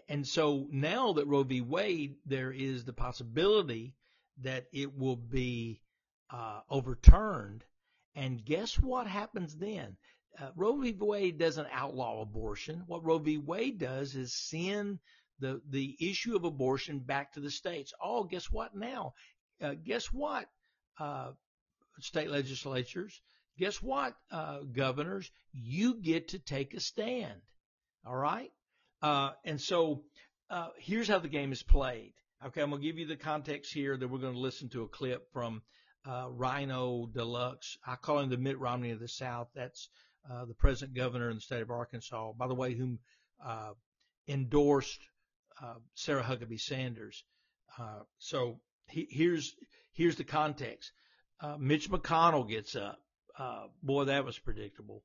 [0.08, 1.60] and so now that Roe v.
[1.60, 3.94] Wade, there is the possibility
[4.40, 5.82] that it will be
[6.30, 7.64] uh, overturned.
[8.14, 9.96] And guess what happens then?
[10.38, 10.96] Uh, Roe v.
[10.98, 12.84] Wade doesn't outlaw abortion.
[12.86, 13.36] What Roe v.
[13.38, 14.98] Wade does is send
[15.38, 17.92] the the issue of abortion back to the states.
[18.02, 19.14] Oh, guess what now?
[19.62, 20.46] Uh, guess what?
[20.98, 21.30] Uh,
[22.00, 23.20] state legislatures.
[23.58, 25.30] Guess what, uh, governors?
[25.52, 27.40] You get to take a stand.
[28.04, 28.50] All right.
[29.02, 30.02] Uh, and so
[30.50, 32.14] uh, here's how the game is played.
[32.44, 33.96] Okay, I'm gonna give you the context here.
[33.96, 35.62] That we're gonna listen to a clip from
[36.04, 37.78] Rhino Deluxe.
[37.86, 39.48] I call him the Mitt Romney of the South.
[39.54, 39.88] That's
[40.28, 42.32] the present governor in the state of Arkansas.
[42.32, 42.98] By the way, whom
[44.26, 45.00] endorsed
[45.94, 47.24] Sarah Huckabee Sanders.
[47.78, 49.54] Uh, so he, here's
[49.92, 50.92] here's the context.
[51.40, 52.98] Uh, Mitch McConnell gets up.
[53.38, 55.02] Uh, boy, that was predictable.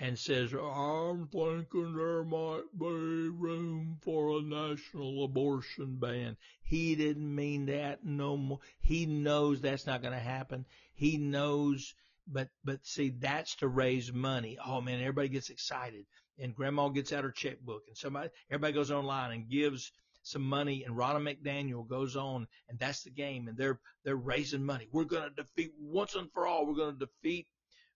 [0.00, 6.36] and says, I'm thinking there might be room for a national abortion ban.
[6.62, 8.60] He didn't mean that no more.
[8.80, 10.66] He knows that's not going to happen.
[10.94, 11.94] He knows,
[12.26, 14.56] but, but see, that's to raise money.
[14.64, 16.06] Oh man, everybody gets excited
[16.38, 19.90] and grandma gets out her checkbook and somebody, everybody goes online and gives
[20.22, 24.64] some money and Ronna McDaniel goes on and that's the game and they're, they're raising
[24.64, 24.88] money.
[24.92, 26.66] We're going to defeat once and for all.
[26.66, 27.46] We're going to defeat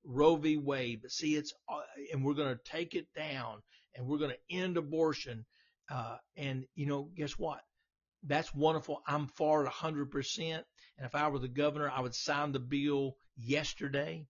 [0.05, 0.57] Roe v.
[0.57, 1.81] Wade, but see, it's, uh,
[2.13, 3.63] and we're going to take it down
[3.95, 5.45] and we're going to end abortion.
[5.91, 7.61] Uh, and you know, guess what?
[8.25, 9.03] That's wonderful.
[9.07, 10.65] I'm for it 100%.
[10.99, 14.27] And if I were the governor, I would sign the bill yesterday.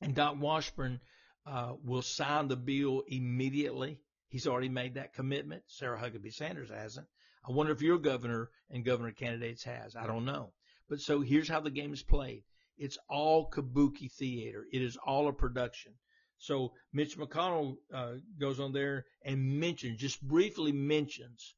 [0.00, 1.00] And Doc Washburn,
[1.48, 3.98] uh, will sign the bill immediately.
[4.28, 5.62] He's already made that commitment.
[5.66, 7.06] Sarah Huckabee Sanders hasn't.
[7.48, 9.96] I wonder if your governor and governor candidates has.
[9.96, 10.52] I don't know.
[10.88, 12.44] But so here's how the game is played.
[12.76, 14.64] It's all kabuki theater.
[14.72, 15.94] It is all a production.
[16.38, 21.54] So Mitch McConnell uh, goes on there and mentions, just briefly mentions,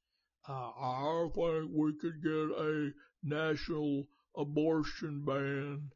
[0.49, 2.91] uh, I think we could get a
[3.23, 4.07] national
[4.37, 5.91] abortion ban.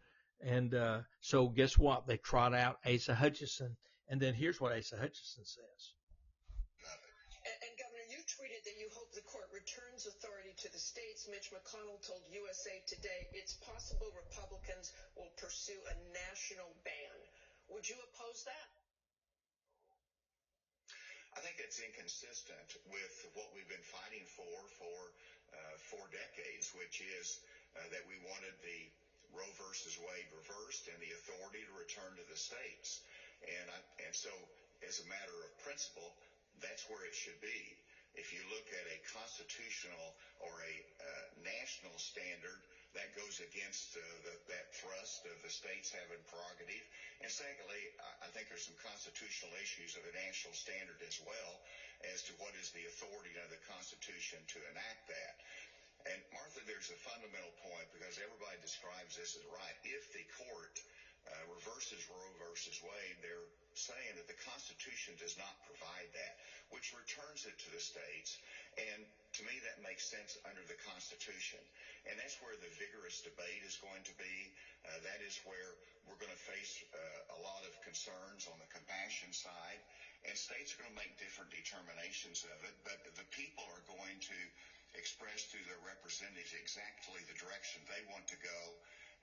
[0.44, 2.06] And uh, so guess what?
[2.06, 3.76] They trot out Asa Hutchinson.
[4.08, 5.80] And then here's what Asa Hutchinson says.
[7.44, 11.24] And, and Governor, you tweeted that you hope the court returns authority to the states.
[11.24, 17.16] Mitch McConnell told USA Today it's possible Republicans will pursue a national ban.
[17.72, 18.68] Would you oppose that?
[21.33, 24.98] I think that's inconsistent with what we've been fighting for for
[25.57, 27.40] uh, four decades, which is
[27.72, 28.85] uh, that we wanted the
[29.33, 33.00] Roe versus Wade reversed and the authority to return to the states.
[33.48, 34.31] And, I, and so,
[34.85, 36.12] as a matter of principle,
[36.61, 37.74] that's where it should be.
[38.14, 42.62] If you look at a constitutional or a uh, national standard,
[42.94, 46.87] that goes against uh, the, that thrust of the states having prerogative.
[47.18, 51.59] And secondly, I, I think there's some constitutional issues of a national standard as well
[52.07, 55.42] as to what is the authority of the Constitution to enact that.
[56.07, 59.74] And Martha, there's a fundamental point because everybody describes this as right.
[59.83, 60.79] If the court
[61.24, 66.38] uh, reverses Roe versus Wade, they're saying that the Constitution does not provide that,
[66.70, 68.38] which returns it to the states.
[68.78, 69.02] And
[69.34, 71.58] to me, that makes sense under the Constitution.
[72.06, 74.52] And that's where the vigorous debate is going to be.
[74.87, 75.74] Uh, that is where
[76.06, 79.80] we're going to face uh, a lot of concerns on the compassion side.
[80.24, 84.16] And states are going to make different determinations of it, but the people are going
[84.28, 84.38] to
[84.94, 88.58] express through their representatives exactly the direction they want to go.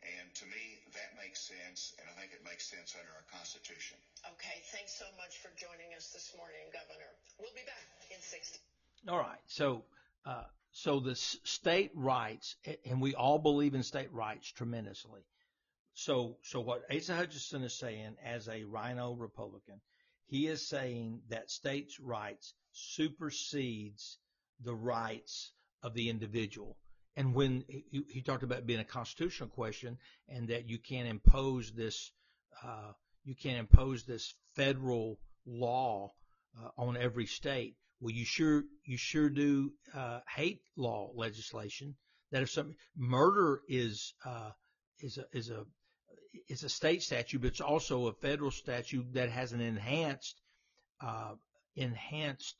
[0.01, 3.97] And to me, that makes sense, and I think it makes sense under our Constitution.
[4.33, 7.11] Okay, thanks so much for joining us this morning, Governor.
[7.37, 8.59] We'll be back in 60.
[9.07, 9.39] All right.
[9.45, 9.85] So,
[10.25, 15.21] uh, so the state rights, and we all believe in state rights tremendously.
[15.93, 19.81] So, so what Asa Hutchinson is saying as a Rhino Republican,
[20.25, 24.17] he is saying that states' rights supersedes
[24.63, 25.51] the rights
[25.83, 26.77] of the individual.
[27.15, 29.97] And when he, he talked about being a constitutional question
[30.29, 32.11] and that you can't impose this,
[32.63, 32.93] uh,
[33.23, 36.13] you can't impose this federal law
[36.59, 37.75] uh, on every state.
[37.99, 41.95] Well, you sure you sure do uh, hate law legislation.
[42.31, 44.51] That if some murder is uh,
[44.99, 45.65] is a is a
[46.47, 50.41] is a state statute, but it's also a federal statute that has an enhanced
[51.01, 51.33] uh,
[51.75, 52.55] enhanced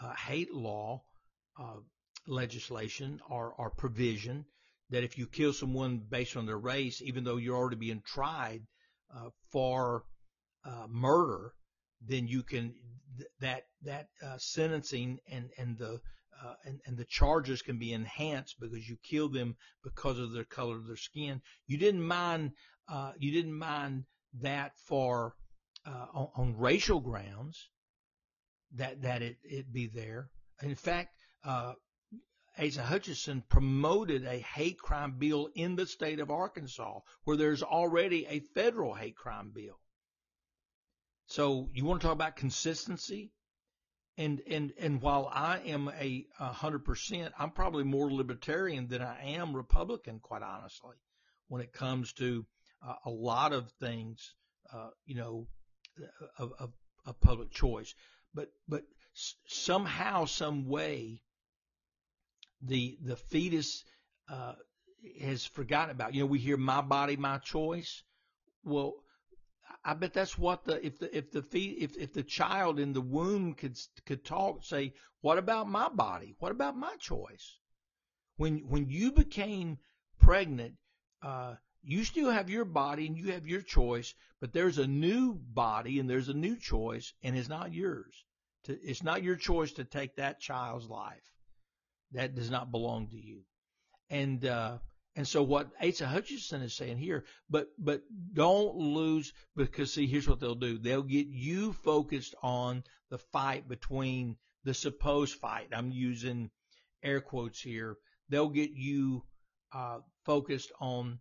[0.00, 1.02] uh, hate law
[2.26, 4.44] legislation or, or provision
[4.90, 8.62] that if you kill someone based on their race, even though you're already being tried
[9.14, 10.04] uh, for
[10.64, 11.52] uh, murder,
[12.06, 12.74] then you can
[13.16, 16.00] th- that that uh, sentencing and and the
[16.44, 20.44] uh, and, and the charges can be enhanced because you killed them because of their
[20.44, 21.40] color of their skin.
[21.66, 22.52] You didn't mind
[22.88, 24.04] uh, you didn't mind
[24.40, 25.34] that for
[25.86, 27.68] uh, on, on racial grounds
[28.74, 30.28] that that it it be there.
[30.62, 31.14] In fact,
[32.58, 38.26] Asa Hutchinson promoted a hate crime bill in the state of Arkansas, where there's already
[38.26, 39.78] a federal hate crime bill.
[41.26, 43.32] So you want to talk about consistency?
[44.16, 49.34] And and and while I am a hundred percent, I'm probably more libertarian than I
[49.34, 50.96] am Republican, quite honestly,
[51.48, 52.46] when it comes to
[52.86, 54.34] uh, a lot of things,
[54.72, 55.48] uh, you know,
[56.38, 56.72] of, of,
[57.06, 57.92] of public choice.
[58.32, 58.84] But but
[59.46, 61.22] somehow, some way,
[62.66, 63.84] the the fetus
[64.28, 64.54] uh,
[65.20, 66.14] has forgotten about.
[66.14, 68.02] You know, we hear "my body, my choice."
[68.64, 68.94] Well,
[69.84, 73.00] I bet that's what the if the if the if if the child in the
[73.00, 76.34] womb could could talk, say, "What about my body?
[76.38, 77.58] What about my choice?"
[78.36, 79.78] When when you became
[80.18, 80.76] pregnant,
[81.22, 85.34] uh, You still have your body and you have your choice, but there's a new
[85.34, 88.24] body and there's a new choice and it's not yours.
[88.64, 91.33] To, it's not your choice to take that child's life.
[92.12, 93.40] That does not belong to you.
[94.10, 94.78] And, uh,
[95.16, 100.28] and so what Asa Hutchinson is saying here, but, but don't lose because see, here's
[100.28, 100.78] what they'll do.
[100.78, 105.68] They'll get you focused on the fight between the supposed fight.
[105.72, 106.50] I'm using
[107.02, 107.96] air quotes here.
[108.28, 109.24] They'll get you,
[109.72, 111.18] uh, focused on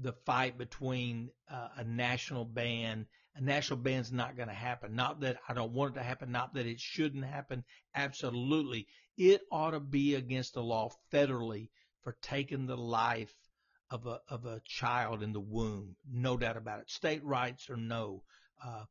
[0.00, 3.06] the fight between uh, a national ban.
[3.34, 4.94] A national ban's not going to happen.
[4.94, 6.32] Not that I don't want it to happen.
[6.32, 7.64] Not that it shouldn't happen.
[7.94, 8.86] Absolutely.
[9.18, 11.70] It ought to be against the law federally
[12.02, 13.34] for taking the life
[13.90, 15.96] of a of a child in the womb.
[16.08, 16.88] No doubt about it.
[16.88, 18.22] State rights or no.
[18.64, 18.84] Uh,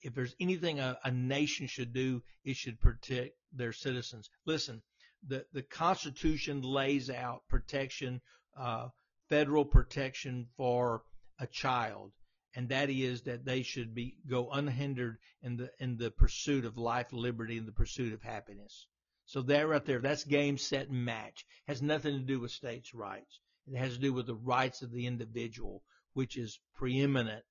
[0.00, 4.30] if there's anything a, a, nation should do, it should protect their citizens.
[4.46, 4.82] Listen,
[5.26, 8.22] the the Constitution lays out protection,
[8.56, 8.88] uh,
[9.28, 11.02] federal protection for
[11.38, 12.12] a child,
[12.54, 16.78] and that is that they should be go unhindered in the in the pursuit of
[16.78, 18.86] life, liberty, and the pursuit of happiness.
[19.28, 21.44] So that right there, that's game, set, and match.
[21.66, 23.40] Has nothing to do with states' rights.
[23.66, 25.82] It has to do with the rights of the individual,
[26.14, 27.44] which is preeminent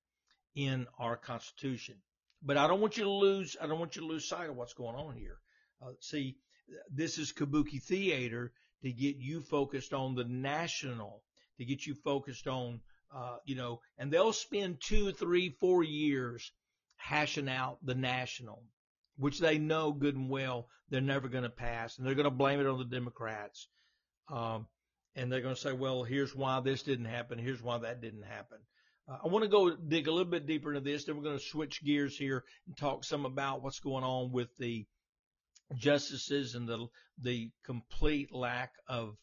[0.56, 2.02] in our Constitution.
[2.42, 3.58] But I don't want you to lose.
[3.60, 5.38] I don't want you to lose sight of what's going on here.
[5.82, 6.38] Uh, see,
[6.90, 11.24] this is kabuki theater to get you focused on the national,
[11.58, 12.80] to get you focused on,
[13.14, 16.54] uh, you know, and they'll spend two, three, four years
[16.96, 18.64] hashing out the national
[19.18, 22.32] which they know good and well they're never going to pass, and they're going to
[22.32, 23.68] blame it on the Democrats.
[24.30, 24.68] Um,
[25.16, 27.40] and they're going to say, well, here's why this didn't happen.
[27.40, 28.58] Here's why that didn't happen.
[29.08, 31.06] Uh, I want to go dig a little bit deeper into this.
[31.06, 34.56] Then we're going to switch gears here and talk some about what's going on with
[34.58, 34.86] the
[35.76, 36.88] justices and the
[37.22, 39.16] the complete lack of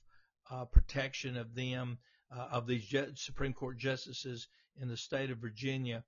[0.51, 1.99] uh, protection of them
[2.35, 4.49] uh, of these Supreme Court justices
[4.81, 6.03] in the state of Virginia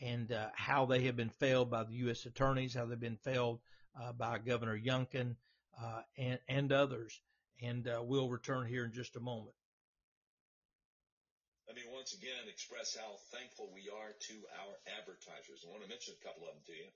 [0.00, 2.26] and uh, how they have been failed by the U.S.
[2.26, 3.60] attorneys, how they've been failed
[3.96, 5.36] uh, by Governor Youngkin
[5.80, 7.20] uh, and, and others.
[7.62, 9.56] And uh, we'll return here in just a moment.
[11.66, 15.64] Let me once again express how thankful we are to our advertisers.
[15.64, 16.88] I want to mention a couple of them to you.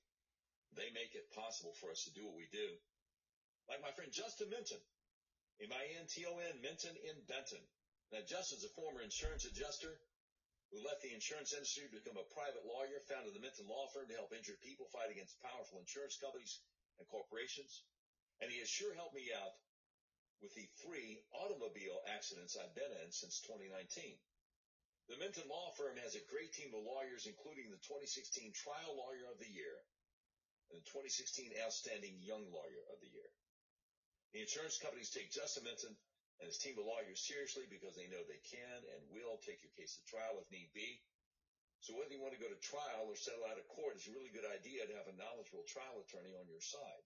[0.76, 2.68] They make it possible for us to do what we do.
[3.66, 4.78] Like my friend Justin Minton,
[5.58, 7.60] M-I-N-T-O-N, Minton in Benton.
[8.12, 9.98] Now, Justin's a former insurance adjuster
[10.70, 14.06] who left the insurance industry to become a private lawyer, founded the Minton Law Firm
[14.06, 16.62] to help injured people fight against powerful insurance companies
[17.02, 17.83] and corporations.
[18.38, 19.59] And he has sure helped me out
[20.38, 24.16] with the three automobile accidents I've been in since 2019.
[25.11, 29.26] The Minton Law Firm has a great team of lawyers, including the 2016 Trial Lawyer
[29.26, 29.74] of the Year
[30.70, 33.26] and the 2016 Outstanding Young Lawyer of the Year.
[34.33, 35.98] The insurance companies take Justin Minton
[36.40, 39.72] and his team of lawyers seriously because they know they can and will take your
[39.76, 41.00] case to trial if need be.
[41.85, 44.16] So whether you want to go to trial or settle out of court, it's a
[44.16, 47.05] really good idea to have a knowledgeable trial attorney on your side.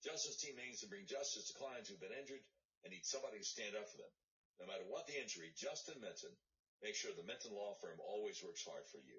[0.00, 2.40] Justin's team aims to bring justice to clients who've been injured
[2.84, 4.12] and need somebody to stand up for them.
[4.60, 6.32] No matter what the injury, Justin Minton
[6.80, 9.16] makes sure the Minton Law Firm always works hard for you.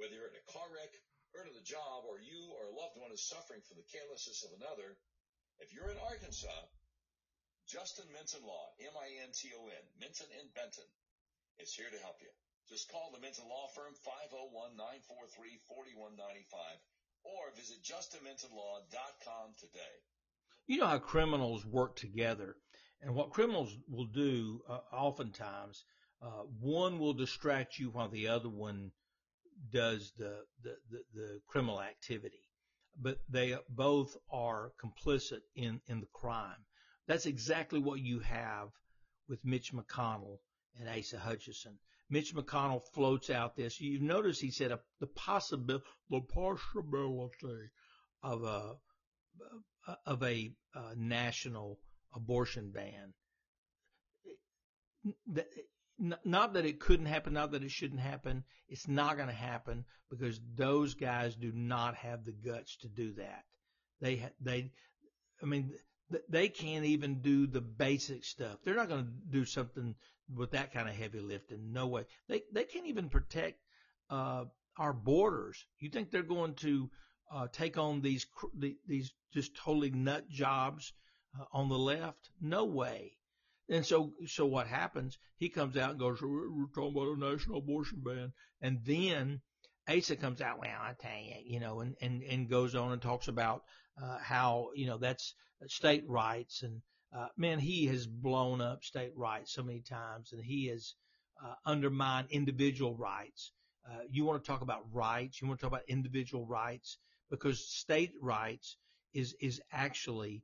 [0.00, 0.90] Whether you're in a car wreck,
[1.36, 4.46] hurt of the job, or you or a loved one is suffering from the carelessness
[4.46, 4.96] of another,
[5.58, 6.70] if you're in Arkansas,
[7.66, 10.84] Justin Minton Law, M-I-N-T-O-N, Minton in Benton,
[11.58, 12.28] is here to help you.
[12.68, 16.80] Just call the Minton Law Firm 501-943-4195
[17.24, 19.96] or visit justinmintonlaw.com today.
[20.66, 22.56] You know how criminals work together,
[23.00, 25.84] and what criminals will do uh, oftentimes,
[26.22, 28.92] uh, one will distract you while the other one
[29.72, 32.40] does the, the, the, the criminal activity.
[33.00, 36.64] But they both are complicit in, in the crime.
[37.06, 38.68] That's exactly what you have
[39.28, 40.38] with Mitch McConnell
[40.78, 41.78] and Asa Hutchinson.
[42.10, 43.80] Mitch McConnell floats out this.
[43.80, 47.70] You notice he said a, the possibility, the possibility
[48.22, 48.74] of a
[50.06, 51.78] of a uh, national
[52.14, 53.12] abortion ban.
[56.24, 58.44] Not that it couldn't happen, not that it shouldn't happen.
[58.68, 63.14] It's not going to happen because those guys do not have the guts to do
[63.14, 63.44] that.
[64.00, 64.72] They they,
[65.42, 65.74] I mean
[66.28, 68.58] they can't even do the basic stuff.
[68.64, 69.94] They're not going to do something
[70.34, 71.72] with that kind of heavy lifting.
[71.72, 72.04] No way.
[72.28, 73.60] They they can't even protect
[74.10, 74.44] uh,
[74.76, 75.64] our borders.
[75.78, 76.90] You think they're going to
[77.32, 78.26] uh, take on these
[78.86, 80.92] these just totally nut jobs
[81.38, 82.30] uh, on the left?
[82.40, 83.12] No way.
[83.68, 85.18] And so so what happens?
[85.36, 89.40] He comes out and goes, "We're, we're talking about a national abortion ban," and then
[89.88, 93.02] Asa comes out, well, I tell you, you know, and, and, and goes on and
[93.02, 93.62] talks about
[94.02, 95.34] uh, how, you know, that's
[95.66, 96.62] state rights.
[96.62, 96.80] And,
[97.16, 100.94] uh, man, he has blown up state rights so many times and he has
[101.44, 103.52] uh, undermine individual rights.
[103.88, 105.40] Uh, you want to talk about rights.
[105.40, 106.98] You want to talk about individual rights
[107.30, 108.76] because state rights
[109.12, 110.42] is is actually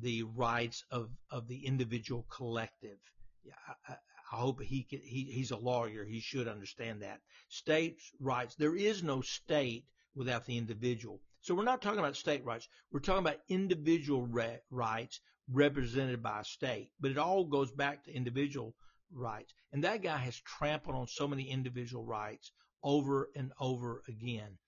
[0.00, 2.98] the rights of of the individual collective.
[3.88, 3.96] I,
[4.32, 6.04] I hope he can, he he's a lawyer.
[6.04, 8.54] He should understand that states' rights.
[8.56, 11.20] There is no state without the individual.
[11.42, 12.68] So we're not talking about state rights.
[12.90, 15.20] We're talking about individual re- rights
[15.52, 16.90] represented by a state.
[16.98, 18.74] But it all goes back to individual
[19.12, 19.54] rights.
[19.72, 22.50] And that guy has trampled on so many individual rights
[22.82, 24.58] over and over again.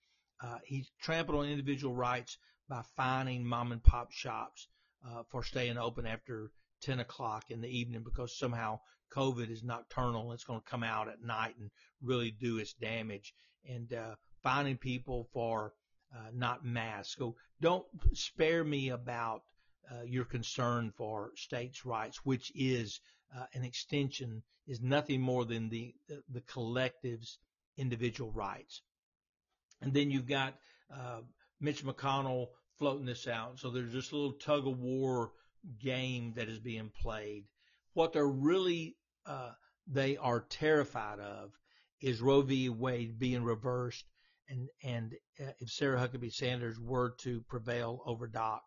[0.41, 2.37] Uh, he's trampled on individual rights
[2.69, 4.67] by fining mom and pop shops
[5.05, 6.51] uh, for staying open after
[6.81, 8.79] 10 o'clock in the evening because somehow
[9.13, 10.31] COVID is nocturnal.
[10.31, 11.69] It's going to come out at night and
[12.01, 13.33] really do its damage.
[13.67, 15.73] And uh, fining people for
[16.15, 17.17] uh, not masked.
[17.17, 19.43] So don't spare me about
[19.91, 22.99] uh, your concern for states' rights, which is
[23.35, 27.39] uh, an extension, is nothing more than the, the, the collective's
[27.77, 28.81] individual rights.
[29.81, 30.55] And then you've got
[30.93, 31.21] uh,
[31.59, 33.59] Mitch McConnell floating this out.
[33.59, 35.31] So there's this little tug of war
[35.79, 37.45] game that is being played.
[37.93, 38.95] What they're really
[39.25, 39.51] uh,
[39.87, 41.51] they are terrified of
[42.01, 42.69] is Roe v.
[42.69, 44.05] Wade being reversed,
[44.47, 48.63] and and uh, if Sarah Huckabee Sanders were to prevail over Doc,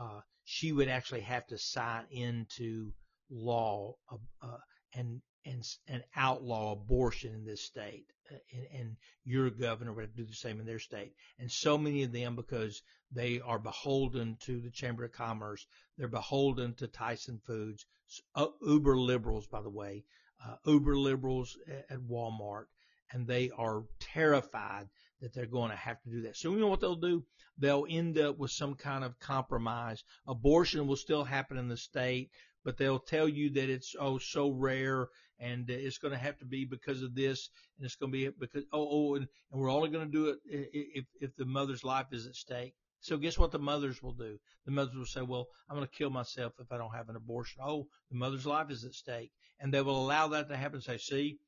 [0.00, 2.92] uh, she would actually have to sign into
[3.30, 4.58] law uh,
[4.94, 10.34] and and and outlaw abortion in this state, and, and your governor would do the
[10.34, 11.12] same in their state.
[11.38, 15.66] And so many of them, because they are beholden to the Chamber of Commerce,
[15.96, 17.86] they're beholden to Tyson Foods,
[18.34, 20.04] uh, uber liberals, by the way,
[20.44, 22.66] uh, uber liberals at, at Walmart,
[23.12, 24.88] and they are terrified
[25.20, 26.36] that they're going to have to do that.
[26.36, 27.24] So you know what they'll do?
[27.58, 30.04] They'll end up with some kind of compromise.
[30.26, 32.30] Abortion will still happen in the state,
[32.64, 35.08] but they'll tell you that it's oh so rare
[35.38, 38.30] and it's going to have to be because of this and it's going to be
[38.38, 41.84] because oh oh and, and we're only going to do it if if the mother's
[41.84, 42.74] life is at stake.
[43.00, 44.38] So guess what the mothers will do?
[44.64, 47.14] The mothers will say, well, I'm going to kill myself if I don't have an
[47.14, 47.62] abortion.
[47.62, 49.30] Oh, the mother's life is at stake.
[49.60, 50.80] And they will allow that to happen.
[50.80, 51.38] Say, see,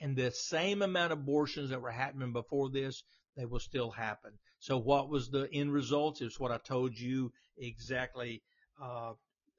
[0.00, 3.02] and the same amount of abortions that were happening before this,
[3.36, 4.38] they will still happen.
[4.60, 6.22] So what was the end result?
[6.22, 8.42] Is what I told you exactly,
[8.80, 9.14] uh,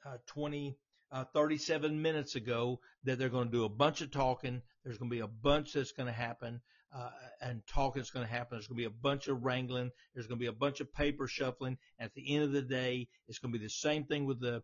[0.05, 0.77] uh, 20,
[1.13, 4.61] uh, 37 minutes ago that they're going to do a bunch of talking.
[4.83, 6.59] There's going to be a bunch that's going to happen,
[6.93, 7.09] uh,
[7.39, 7.61] and
[7.95, 8.57] is going to happen.
[8.57, 9.91] There's going to be a bunch of wrangling.
[10.13, 11.77] There's going to be a bunch of paper shuffling.
[11.99, 14.63] At the end of the day, it's going to be the same thing with the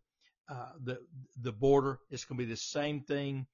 [0.50, 0.98] uh, the
[1.40, 2.00] the border.
[2.10, 3.46] It's going to be the same thing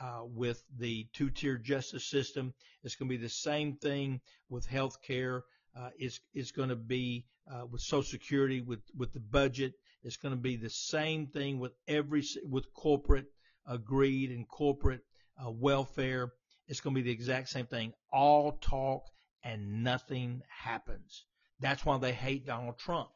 [0.00, 2.54] uh, with the two-tier justice system.
[2.84, 5.42] It's going to be the same thing with health care.
[5.76, 9.72] Uh, it's it's going to be uh, with Social Security, with with the budget.
[10.04, 13.26] It's going to be the same thing with every with corporate
[13.66, 15.00] uh, greed and corporate
[15.42, 16.34] uh, welfare.
[16.68, 17.94] It's going to be the exact same thing.
[18.12, 19.02] All talk
[19.42, 21.24] and nothing happens.
[21.58, 23.08] That's why they hate Donald Trump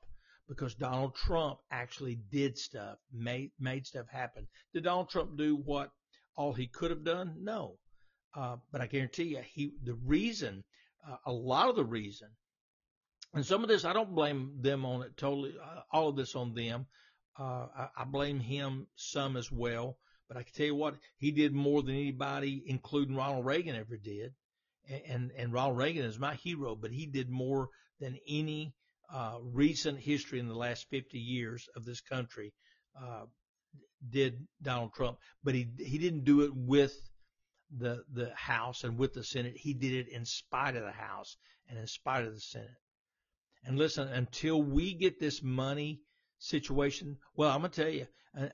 [0.48, 4.48] because Donald Trump actually did stuff, made made stuff happen.
[4.72, 5.90] Did Donald Trump do what
[6.36, 7.34] all he could have done?
[7.38, 7.76] No.
[8.34, 10.64] Uh, but I guarantee you, he the reason,
[11.06, 12.28] uh, a lot of the reason
[13.34, 15.54] and some of this, I don't blame them on it totally.
[15.62, 16.86] Uh, all of this on them.
[17.38, 19.98] Uh, I, I blame him some as well.
[20.28, 23.96] But I can tell you what, he did more than anybody, including Ronald Reagan, ever
[23.96, 24.34] did.
[24.88, 27.68] And, and, and Ronald Reagan is my hero, but he did more
[28.00, 28.74] than any
[29.12, 32.52] uh, recent history in the last 50 years of this country
[33.00, 33.24] uh,
[34.10, 35.18] did Donald Trump.
[35.42, 36.94] But he he didn't do it with
[37.70, 39.56] the the House and with the Senate.
[39.56, 41.36] He did it in spite of the House
[41.68, 42.68] and in spite of the Senate.
[43.68, 46.00] And listen, until we get this money
[46.38, 48.06] situation, well, I'm going to tell you,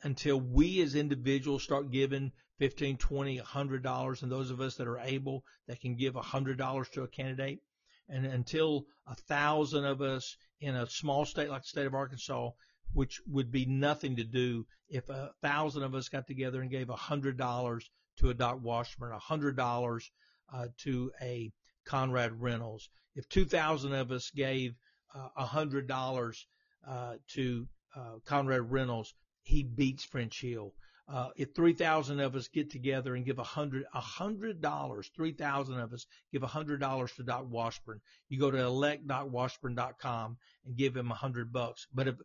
[0.02, 4.88] until we as individuals start giving 15, 20, 100 dollars, and those of us that
[4.88, 7.60] are able that can give 100 dollars to a candidate,
[8.08, 12.50] and until a thousand of us in a small state like the state of Arkansas,
[12.92, 16.90] which would be nothing to do if a thousand of us got together and gave
[16.90, 20.10] a hundred dollars to a Doc Washburn, a hundred dollars
[20.52, 21.52] uh, to a
[21.84, 24.74] Conrad Reynolds, if 2,000 of us gave
[25.36, 26.46] a hundred dollars
[26.86, 30.74] uh, to uh, Conrad Reynolds, he beats French Hill.
[31.06, 35.78] Uh, if 3,000 of us get together and give a hundred, a hundred dollars, 3,000
[35.78, 40.96] of us give a hundred dollars to Doc Washburn, you go to electdocwashburn.com and give
[40.96, 41.86] him a hundred bucks.
[41.92, 42.16] But if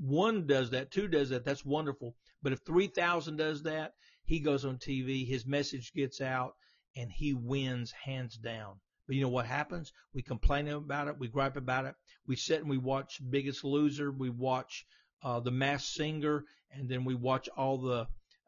[0.00, 2.16] one does that, two does that, that's wonderful.
[2.42, 3.92] But if 3,000 does that,
[4.24, 6.54] he goes on TV, his message gets out,
[6.96, 8.80] and he wins hands down.
[9.06, 9.92] But you know what happens?
[10.14, 11.18] We complain about it.
[11.18, 11.94] We gripe about it.
[12.26, 14.10] We sit and we watch Biggest Loser.
[14.10, 14.84] We watch
[15.22, 18.06] uh, The Masked Singer, and then we watch all the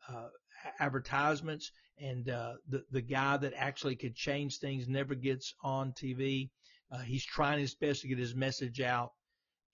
[0.08, 0.28] uh,
[0.78, 1.70] advertisements.
[2.00, 6.50] and uh, the the guy that actually could change things never gets on TV.
[6.90, 9.12] Uh, he's trying his best to get his message out,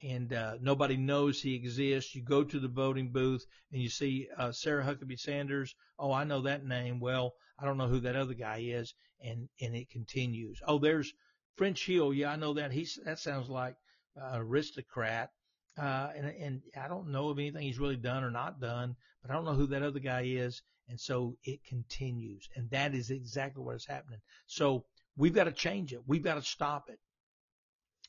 [0.02, 2.14] and uh, nobody knows he exists.
[2.14, 5.74] You go to the voting booth and you see uh, Sarah Huckabee Sanders.
[5.98, 7.00] Oh, I know that name.
[7.00, 10.60] Well, I don't know who that other guy is, and and it continues.
[10.66, 11.12] Oh, there's
[11.56, 12.12] French Hill.
[12.12, 12.72] Yeah, I know that.
[12.72, 13.76] He's that sounds like
[14.16, 15.30] an aristocrat.
[15.76, 19.30] Uh, and, and I don't know of anything he's really done or not done, but
[19.30, 20.62] I don't know who that other guy is.
[20.88, 22.48] And so it continues.
[22.54, 24.20] And that is exactly what is happening.
[24.46, 24.84] So
[25.16, 26.00] we've got to change it.
[26.06, 26.98] We've got to stop it.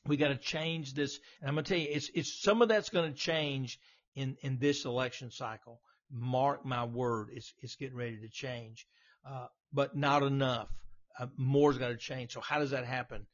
[0.06, 1.18] We've got to change this.
[1.40, 3.80] And I'm going to tell you, it's, it's some of that's going to change
[4.14, 5.80] in, in this election cycle.
[6.10, 8.86] Mark my word, it's, it's getting ready to change.
[9.28, 10.68] Uh, but not enough.
[11.18, 12.32] Uh, more's got to change.
[12.32, 13.26] So how does that happen?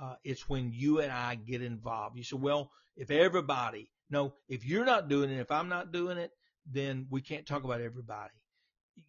[0.00, 2.16] Uh, it's when you and I get involved.
[2.16, 6.18] You say, well, if everybody, no, if you're not doing it, if I'm not doing
[6.18, 6.30] it,
[6.70, 8.32] then we can't talk about everybody.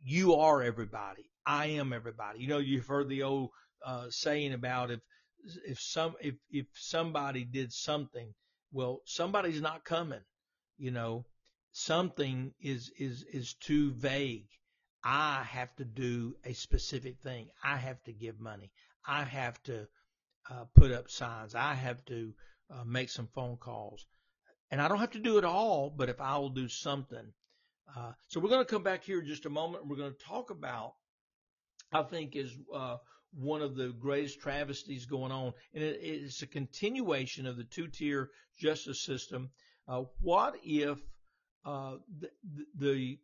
[0.03, 1.29] You are everybody.
[1.45, 2.39] I am everybody.
[2.39, 3.49] You know, you've heard the old
[3.85, 4.99] uh, saying about if
[5.65, 8.33] if some if if somebody did something,
[8.71, 10.23] well, somebody's not coming.
[10.77, 11.25] You know,
[11.71, 14.49] something is is is too vague.
[15.03, 17.47] I have to do a specific thing.
[17.63, 18.71] I have to give money.
[19.05, 19.87] I have to
[20.49, 21.55] uh, put up signs.
[21.55, 22.33] I have to
[22.71, 24.05] uh, make some phone calls.
[24.71, 27.33] And I don't have to do it all, but if I will do something.
[27.95, 29.83] Uh, so we're going to come back here in just a moment.
[29.83, 30.93] And we're going to talk about,
[31.93, 32.97] I think, is uh,
[33.33, 38.29] one of the greatest travesties going on, and it, it's a continuation of the two-tier
[38.59, 39.49] justice system.
[39.87, 40.97] Uh, what if
[41.65, 42.29] the,
[42.77, 43.17] the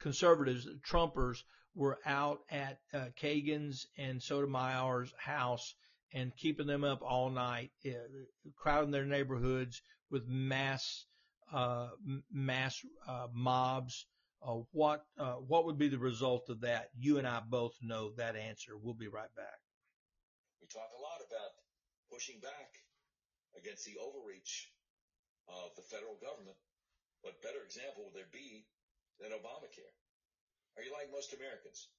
[0.00, 1.38] conservatives, the Trumpers,
[1.74, 2.78] were out at
[3.22, 5.74] Kagan's and Sotomayor's house
[6.14, 7.90] and keeping them up all night, uh,
[8.56, 11.06] crowding their neighborhoods with mass
[11.52, 11.88] uh,
[12.32, 14.06] mass uh, mobs.
[14.42, 16.90] Uh, what uh, what would be the result of that?
[16.98, 18.72] You and I both know that answer.
[18.76, 19.60] We'll be right back.
[20.60, 21.52] We talk a lot about
[22.10, 22.70] pushing back
[23.56, 24.70] against the overreach
[25.48, 26.56] of the federal government.
[27.22, 28.66] What better example would there be
[29.20, 29.94] than Obamacare?
[30.76, 31.92] Are you like most Americans?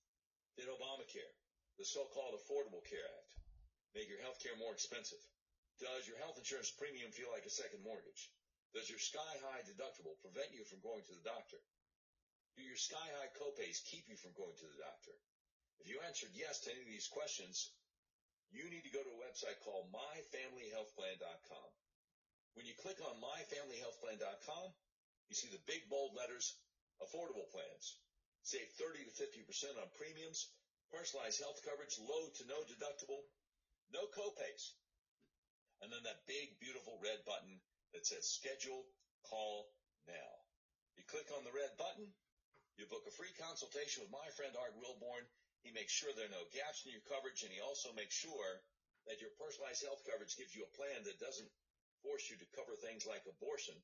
[0.57, 1.31] Did Obamacare,
[1.79, 3.31] the so-called Affordable Care Act,
[3.93, 5.21] make your health care more expensive?
[5.81, 8.29] Does your health insurance premium feel like a second mortgage?
[8.73, 11.61] Does your sky-high deductible prevent you from going to the doctor?
[12.57, 15.13] Do your sky-high copays keep you from going to the doctor?
[15.81, 17.73] If you answered yes to any of these questions,
[18.53, 21.69] you need to go to a website called myfamilyhealthplan.com.
[22.53, 24.65] When you click on myfamilyhealthplan.com,
[25.29, 26.53] you see the big bold letters,
[27.01, 27.97] affordable plans.
[28.45, 30.53] Save 30 to 50% on premiums,
[30.93, 33.25] personalized health coverage, low to no deductible,
[33.93, 34.73] no copays.
[35.85, 37.61] And then that big, beautiful red button
[37.93, 38.89] that says schedule
[39.29, 39.69] call
[40.09, 40.41] now.
[40.97, 42.09] You click on the red button,
[42.77, 45.29] you book a free consultation with my friend Art Wilborn.
[45.61, 48.59] He makes sure there are no gaps in your coverage and he also makes sure
[49.05, 51.53] that your personalized health coverage gives you a plan that doesn't
[52.01, 53.79] force you to cover things like abortion,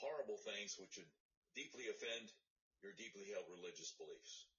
[0.00, 1.10] horrible things which would
[1.54, 2.34] deeply offend
[2.82, 4.50] your deeply held religious beliefs.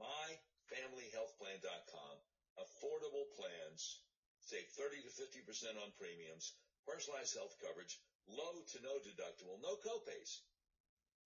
[0.00, 2.16] MyFamilyHealthPlan.com.
[2.58, 4.02] Affordable plans
[4.50, 10.42] Save 30 to 50% on premiums, personalized health coverage, low to no deductible, no copays.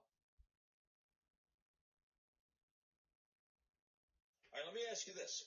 [4.47, 5.43] All right, let me ask you this.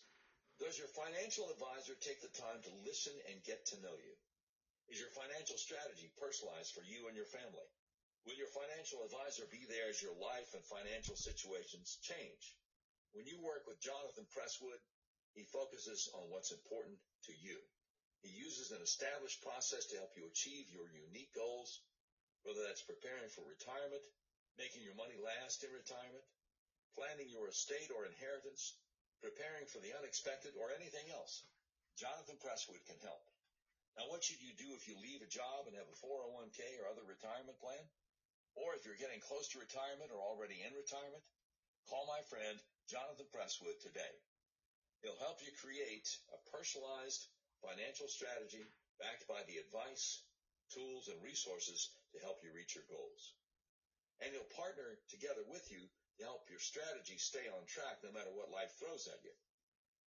[0.60, 4.12] Does your financial advisor take the time to listen and get to know you?
[4.90, 7.70] Is your financial strategy personalized for you and your family?
[8.26, 12.42] Will your financial advisor be there as your life and financial situations change?
[13.14, 14.82] When you work with Jonathan Presswood,
[15.38, 16.98] he focuses on what's important
[17.30, 17.62] to you.
[18.26, 21.80] He uses an established process to help you achieve your unique goals,
[22.42, 24.02] whether that's preparing for retirement,
[24.58, 26.26] making your money last in retirement,
[26.98, 28.74] planning your estate or inheritance,
[29.22, 31.46] preparing for the unexpected, or anything else.
[31.94, 33.22] Jonathan Presswood can help.
[33.98, 36.86] Now, what should you do if you leave a job and have a 401k or
[36.86, 37.82] other retirement plan?
[38.54, 41.22] Or if you're getting close to retirement or already in retirement?
[41.88, 42.58] Call my friend
[42.90, 44.14] Jonathan Presswood today.
[45.02, 47.26] He'll help you create a personalized
[47.62, 48.66] financial strategy
[49.00, 50.20] backed by the advice,
[50.72, 53.32] tools, and resources to help you reach your goals.
[54.20, 55.88] And he'll partner together with you
[56.18, 59.32] to help your strategy stay on track no matter what life throws at you.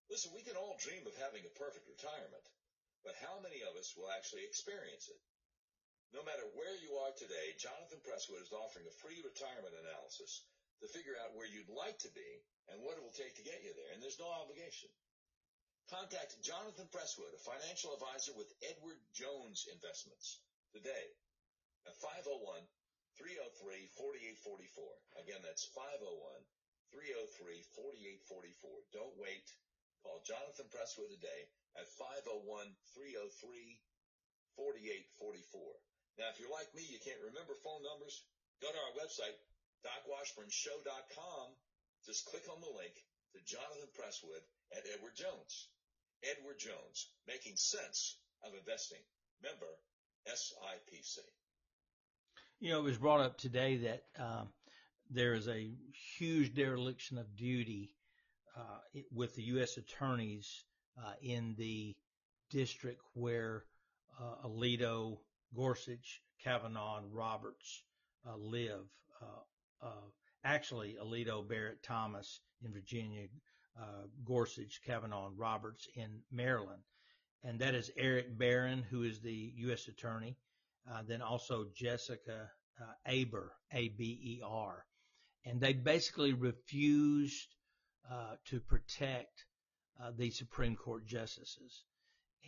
[0.10, 2.46] Listen, we can all dream of having a perfect retirement.
[3.04, 5.20] But how many of us will actually experience it?
[6.16, 10.47] No matter where you are today, Jonathan Presswood is offering a free retirement analysis
[10.80, 12.39] to figure out where you'd like to be
[12.72, 13.91] and what it will take to get you there.
[13.91, 14.88] And there's no obligation.
[15.91, 20.39] Contact Jonathan Presswood, a financial advisor with Edward Jones Investments
[20.72, 21.12] today
[21.84, 22.64] at 501
[23.20, 25.20] 303 4844.
[25.20, 26.08] Again, that's 501
[26.95, 28.95] 303 4844.
[28.95, 29.43] Don't wait.
[29.99, 32.45] Call Jonathan Presswood today at 501
[32.93, 33.80] 303
[34.55, 36.21] 4844.
[36.21, 38.21] Now, if you're like me, you can't remember phone numbers,
[38.61, 39.34] go to our website,
[39.82, 41.47] DocWashburnShow.com.
[42.05, 42.93] Just click on the link
[43.34, 44.43] to Jonathan Presswood
[44.76, 45.69] at Edward Jones.
[46.21, 49.01] Edward Jones, making sense of investing.
[49.41, 49.71] Member
[50.28, 51.17] SIPC.
[52.59, 54.49] You know, it was brought up today that um,
[55.09, 55.71] there is a
[56.17, 57.95] huge dereliction of duty
[58.55, 58.80] uh,
[59.11, 59.78] with the U.S.
[59.78, 60.63] attorneys
[61.22, 61.94] in the
[62.50, 63.66] district where
[64.20, 65.18] uh, Alito,
[65.56, 67.84] Gorsuch, Kavanaugh, and Roberts
[68.28, 68.86] uh, live.
[69.22, 70.08] Uh, uh,
[70.44, 73.28] actually, Alito, Barrett, Thomas in Virginia,
[73.80, 76.84] uh, Gorsuch, Kavanaugh, and Roberts in Maryland.
[77.44, 79.88] And that is Erek Barron, who is the U.S.
[79.88, 80.38] Attorney.
[80.89, 82.50] Uh, then also Jessica
[82.82, 84.86] uh, Aber, A-B-E-R.
[85.46, 87.56] And they basically refused
[88.10, 89.46] uh, to protect
[90.02, 91.84] uh, the Supreme Court justices.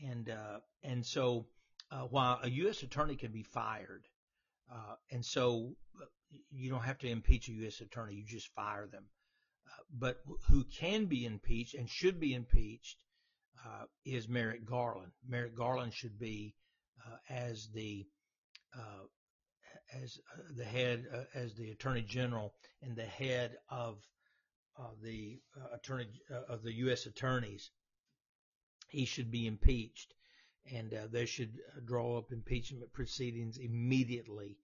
[0.04, 1.48] And, uh, and so
[2.10, 2.84] while a U.S.
[2.84, 4.04] attorney can be fired,
[5.12, 5.76] and so
[6.52, 7.80] you don't have to impeach a U.S.
[7.82, 9.06] attorney, you just fire them
[9.92, 13.04] but who can be impeached and should be impeached
[13.66, 15.12] uh, is Merrick Garland.
[15.28, 16.56] Merrick Garland should be
[17.06, 18.06] uh, as the
[18.76, 19.06] uh,
[19.94, 23.98] as uh, the head uh, as the Attorney General and the head of
[25.02, 26.08] the uh, attorney
[26.50, 27.06] of the U.S.
[27.06, 27.72] attorneys.
[28.90, 30.14] He should be impeached,
[30.72, 34.58] and they should draw up impeachment proceedings immediately,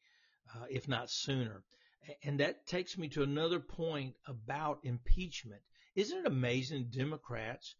[0.70, 1.64] if not sooner.
[2.24, 5.62] And that takes me to another point about impeachment.
[5.96, 7.76] Isn't it amazing Democrats,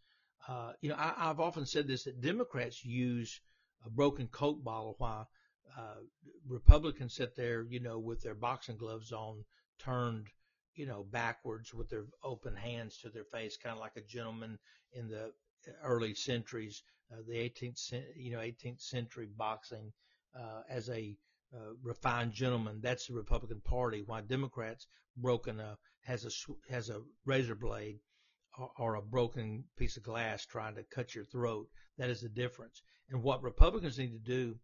[0.48, 3.40] uh, you know, I, have often said this, that Democrats use
[3.86, 5.30] a broken Coke bottle while
[5.78, 6.02] uh,
[6.48, 9.46] Republicans sit there, you know, with their boxing gloves on,
[9.80, 10.28] turned,
[10.76, 14.58] you know, backwards with their open hands to their face, kind of like a gentleman
[14.94, 15.32] in the
[15.84, 19.92] early centuries, uh, the 18th, you know, 18th century boxing
[20.36, 21.16] uh, as a
[21.54, 22.80] uh, refined gentleman.
[22.82, 24.04] That's the Republican Party.
[24.06, 28.00] Why Democrats broken a has a has a razor blade
[28.58, 31.68] or, or a broken piece of glass trying to cut your throat.
[31.98, 32.82] That is the difference.
[33.10, 34.56] And what Republicans need to do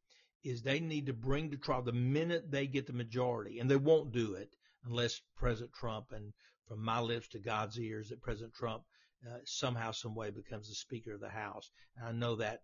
[0.43, 3.76] is they need to bring to trial the minute they get the majority, and they
[3.76, 4.49] won't do it
[4.86, 6.34] unless President Trump and
[6.68, 8.84] from my lips to God's ears that President Trump
[9.26, 11.70] uh, somehow, some way becomes the Speaker of the House.
[11.96, 12.62] And I know that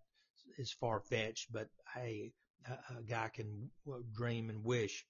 [0.58, 2.32] is far fetched, but hey,
[2.66, 3.70] a guy can
[4.14, 5.04] dream and wish.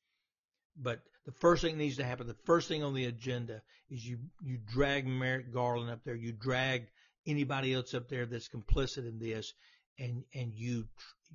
[0.77, 4.19] But the first thing needs to happen, the first thing on the agenda is you,
[4.43, 6.89] you drag Merrick Garland up there, you drag
[7.27, 9.53] anybody else up there that's complicit in this,
[9.99, 10.87] and, and you,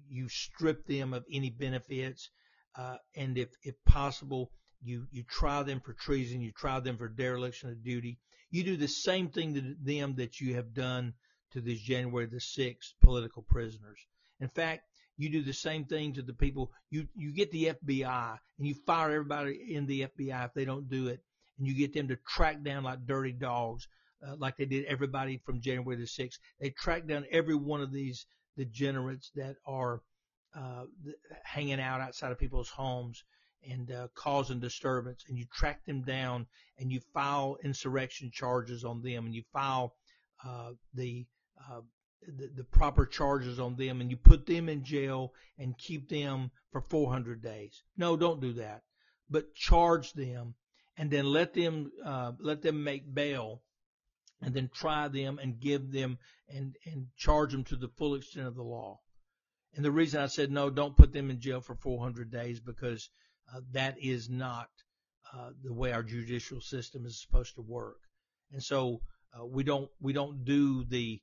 [0.10, 2.30] you strip them of any benefits,
[2.76, 4.52] uh, and if, if possible,
[4.84, 8.18] you, you try them for treason, you try them for dereliction of duty.
[8.52, 11.14] You do the same thing to them that you have done
[11.52, 14.00] to these January the 6th political prisoners.
[14.40, 14.84] In fact,
[15.18, 16.72] you do the same thing to the people.
[16.90, 20.90] You you get the FBI and you fire everybody in the FBI if they don't
[20.90, 21.20] do it,
[21.58, 23.88] and you get them to track down like dirty dogs,
[24.26, 26.40] uh, like they did everybody from January the sixth.
[26.62, 28.26] They track down every one of these
[28.58, 30.02] degenerates that are
[30.56, 30.86] uh,
[31.44, 33.24] hanging out outside of people's homes
[33.68, 36.48] and uh, causing disturbance, and you track them down
[36.78, 39.96] and you file insurrection charges on them, and you file
[40.46, 41.26] uh, the
[41.70, 41.82] uh,
[42.22, 46.52] the, the proper charges on them and you put them in jail and keep them
[46.72, 47.84] for 400 days.
[47.98, 48.84] No, don't do that.
[49.30, 50.56] But charge them
[50.98, 53.62] and then let them uh, let them make bail
[54.42, 56.18] and then try them and give them
[56.50, 59.00] and and charge them to the full extent of the law.
[59.76, 63.10] And the reason I said no, don't put them in jail for 400 days because
[63.54, 64.70] uh, that is not
[65.34, 67.98] uh, the way our judicial system is supposed to work.
[68.52, 69.02] And so
[69.38, 71.22] uh, we don't we don't do the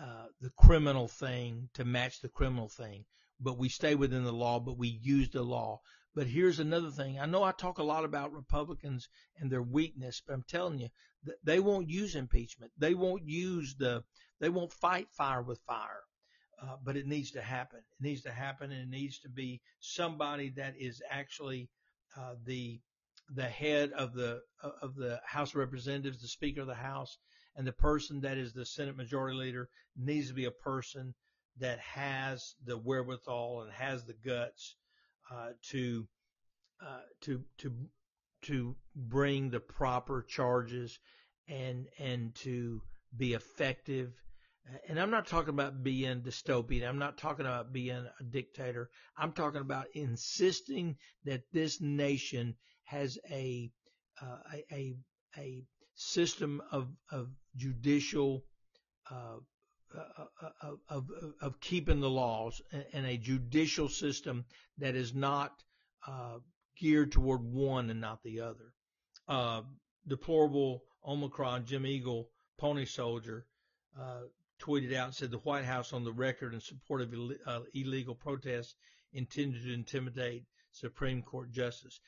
[0.00, 3.04] uh, the criminal thing to match the criminal thing,
[3.40, 5.80] but we stay within the law, but we use the law.
[6.14, 7.18] But here's another thing.
[7.18, 9.08] I know I talk a lot about Republicans
[9.38, 10.88] and their weakness, but I'm telling you,
[11.44, 12.72] they won't use impeachment.
[12.78, 14.04] They won't use the,
[14.40, 16.02] they won't fight fire with fire.
[16.60, 17.78] Uh, but it needs to happen.
[17.78, 21.68] It needs to happen, and it needs to be somebody that is actually
[22.16, 22.80] uh, the
[23.34, 24.40] the head of the
[24.82, 27.18] of the House of Representatives, the Speaker of the House,
[27.56, 31.14] and the person that is the Senate Majority Leader needs to be a person
[31.58, 34.76] that has the wherewithal and has the guts
[35.30, 36.08] uh, to
[36.80, 37.72] uh, to to
[38.42, 40.98] to bring the proper charges
[41.48, 42.80] and and to
[43.16, 44.12] be effective
[44.88, 46.86] and I'm not talking about being dystopian.
[46.86, 48.90] I'm not talking about being a dictator.
[49.16, 52.54] I'm talking about insisting that this nation
[52.84, 53.70] has a
[54.20, 54.38] uh,
[54.72, 54.96] a,
[55.36, 55.62] a,
[55.94, 58.44] system of of judicial
[59.10, 59.38] uh,
[59.96, 62.60] uh, uh, of, of, of keeping the laws
[62.92, 64.44] and a judicial system
[64.76, 65.52] that is not
[66.06, 66.38] uh,
[66.78, 68.72] geared toward one and not the other.
[69.26, 69.62] Uh,
[70.06, 73.46] deplorable Omicron Jim Eagle, Pony Soldier,
[73.98, 74.22] uh,
[74.60, 77.60] tweeted out and said the White House on the record in support of Ill- uh,
[77.74, 78.74] illegal protests
[79.12, 82.00] intended to intimidate Supreme Court justice.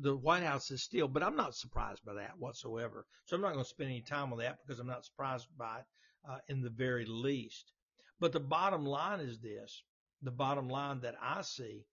[0.00, 3.06] The White House is still, but I'm not surprised by that whatsoever.
[3.26, 5.78] So I'm not going to spend any time on that because I'm not surprised by
[5.78, 5.84] it
[6.28, 7.72] uh, in the very least.
[8.20, 9.82] But the bottom line is this:
[10.22, 11.84] the bottom line that I see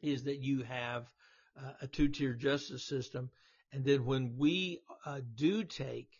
[0.00, 1.10] is that you have
[1.56, 3.30] uh, a two-tier justice system,
[3.72, 6.10] and then when we uh, do take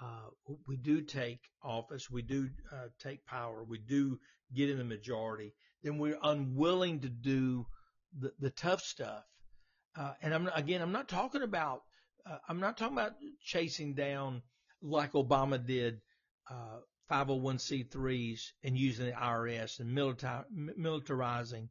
[0.00, 4.18] uh, we do take office, we do uh, take power, we do
[4.54, 7.66] get in the majority, then we're unwilling to do
[8.18, 9.24] the, the tough stuff.
[9.96, 11.82] Uh, and I'm again, I'm not talking about,
[12.28, 13.14] uh, I'm not talking about
[13.44, 14.42] chasing down
[14.82, 16.00] like Obama did,
[17.10, 20.44] 501c3s uh, and using the IRS and militar,
[20.78, 21.68] militarizing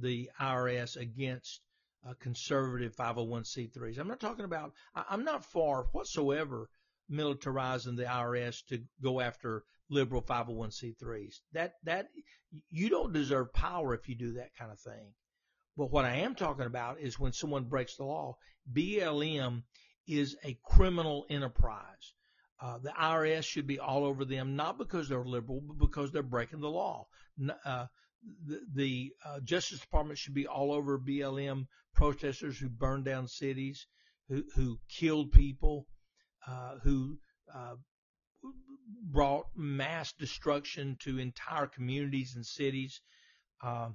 [0.00, 1.60] the IRS against
[2.08, 3.98] uh, conservative 501c3s.
[3.98, 6.68] I'm not talking about, I, I'm not far whatsoever
[7.10, 11.40] militarizing the IRS to go after liberal 501c3s.
[11.52, 12.08] That that
[12.70, 15.12] you don't deserve power if you do that kind of thing.
[15.76, 18.36] But what I am talking about is when someone breaks the law.
[18.72, 19.62] BLM
[20.06, 22.14] is a criminal enterprise.
[22.60, 26.22] Uh, the IRS should be all over them, not because they're liberal, but because they're
[26.22, 27.06] breaking the law.
[27.64, 27.86] Uh,
[28.46, 33.86] the, the uh, Justice Department should be all over BLM protesters who burned down cities,
[34.28, 35.86] who, who killed people,
[36.82, 37.18] who
[37.54, 37.74] uh,
[39.02, 43.00] brought mass destruction to entire communities and cities.
[43.62, 43.90] Uh,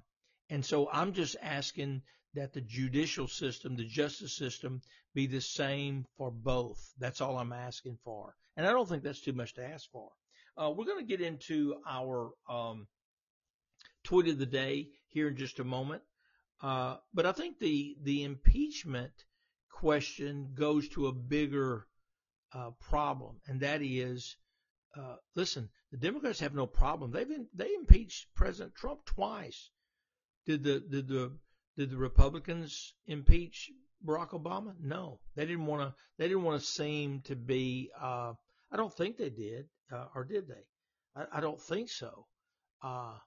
[0.49, 2.01] and so I'm just asking
[2.33, 4.81] that the judicial system, the justice system,
[5.13, 6.79] be the same for both.
[6.99, 8.35] That's all I'm asking for.
[8.55, 10.09] And I don't think that's too much to ask for.
[10.57, 12.87] Uh, we're going to get into our um,
[14.03, 16.01] tweet of the day here in just a moment.
[16.61, 19.13] Uh, but I think the the impeachment
[19.71, 21.87] question goes to a bigger
[22.53, 24.35] uh, problem, and that is,
[24.97, 27.11] uh, listen, the Democrats have no problem.
[27.11, 29.69] They've they impeached President Trump twice.
[30.45, 31.37] Did the did the
[31.77, 33.71] did the Republicans impeach
[34.05, 34.73] Barack Obama?
[34.79, 35.95] No, they didn't want to.
[36.17, 37.91] They didn't want to seem to be.
[37.99, 38.33] Uh,
[38.71, 40.65] I don't think they did, uh, or did they?
[41.15, 42.25] I, I don't think so.
[42.83, 43.17] Uh,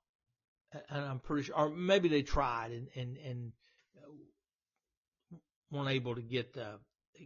[0.88, 3.52] and I'm pretty sure, or maybe they tried and and and
[3.96, 5.36] uh,
[5.70, 6.78] weren't able to get the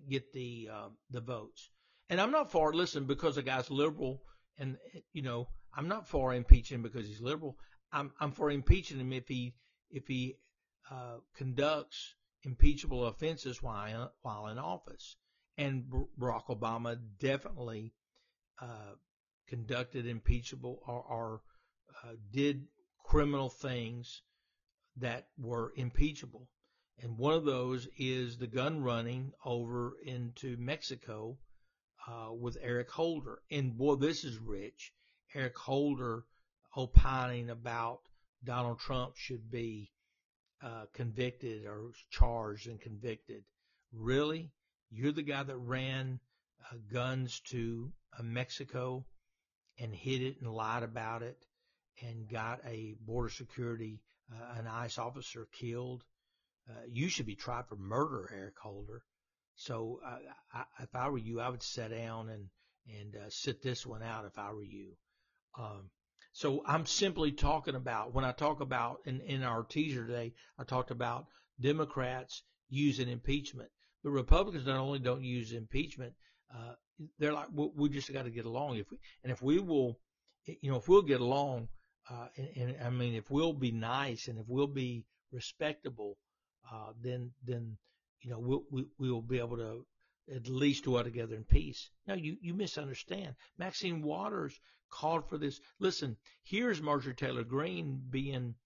[0.09, 1.71] get the uh, the votes.
[2.09, 4.23] And I'm not for listen because a guy's liberal,
[4.59, 4.77] and
[5.13, 7.59] you know I'm not for impeaching because he's liberal.
[7.93, 9.55] I'm I'm for impeaching him if he
[9.91, 10.37] if he
[10.91, 15.17] uh, conducts impeachable offenses while while in office.
[15.59, 15.85] And
[16.19, 17.95] Barack Obama definitely
[18.61, 18.95] uh,
[19.49, 21.41] conducted impeachable or, or
[22.05, 22.67] uh, did
[23.05, 24.23] criminal things
[24.97, 26.49] that were impeachable.
[27.03, 31.39] And one of those is the gun running over into Mexico
[32.07, 33.41] uh, with Eric Holder.
[33.51, 34.93] And boy, this is rich.
[35.35, 36.25] Eric Holder
[36.75, 38.01] opining about
[38.45, 39.91] Donald Trump should be
[40.63, 43.45] uh, convicted or charged and convicted.
[43.93, 44.53] Really?
[44.91, 46.21] You're the guy that ran
[46.71, 49.05] uh, guns to uh, Mexico
[49.79, 51.45] and hid it and lied about it
[52.03, 54.01] and got a border security,
[54.33, 56.05] uh, an ICE officer killed.
[56.89, 59.05] You should be tried for murder, Eric Holder.
[59.57, 60.19] So uh,
[60.53, 62.49] I, if I were you, I would sit down and
[62.89, 64.93] and uh, sit this one out if I were you.
[65.59, 65.91] Um,
[66.33, 70.65] so I'm simply talking about when I talk about in, in our teaser today, I
[70.65, 71.27] talked about
[71.61, 73.71] Democrats using impeachment,
[74.05, 76.13] but Republicans not only don't use impeachment,
[76.55, 76.75] uh,
[77.19, 78.77] they're like we, we just got to get along.
[78.77, 79.99] If we and if we will,
[80.45, 81.69] you know, if we'll get along,
[82.11, 86.19] uh, and, and I mean, if we'll be nice and if we'll be respectable,
[86.71, 87.79] uh, then then
[88.27, 89.87] you know, we'll, we, we will be able to
[90.35, 91.91] at least dwell together in peace.
[92.09, 93.37] No, you, you misunderstand.
[93.57, 94.59] Maxine Waters
[94.91, 95.61] called for this.
[95.79, 98.57] Listen, here's Marjorie Taylor Greene being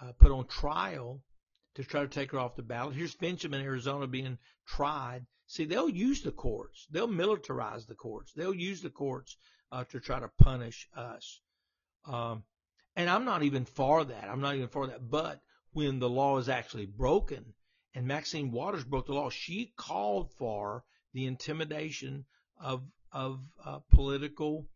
[0.00, 1.22] uh, put on trial
[1.74, 2.94] to try to take her off the ballot.
[2.94, 5.26] Here's Finchem in Arizona being tried.
[5.46, 6.86] See, they'll use the courts.
[6.90, 8.32] They'll militarize the courts.
[8.34, 9.36] They'll use the courts
[9.70, 11.40] uh, to try to punish us.
[12.06, 12.44] Um,
[12.96, 14.24] and I'm not even for that.
[14.24, 15.10] I'm not even for that.
[15.10, 15.42] But
[15.72, 17.52] when the law is actually broken,
[17.94, 19.30] and Maxine Waters broke the law.
[19.30, 22.24] She called for the intimidation
[22.60, 22.82] of
[23.12, 24.68] of uh, political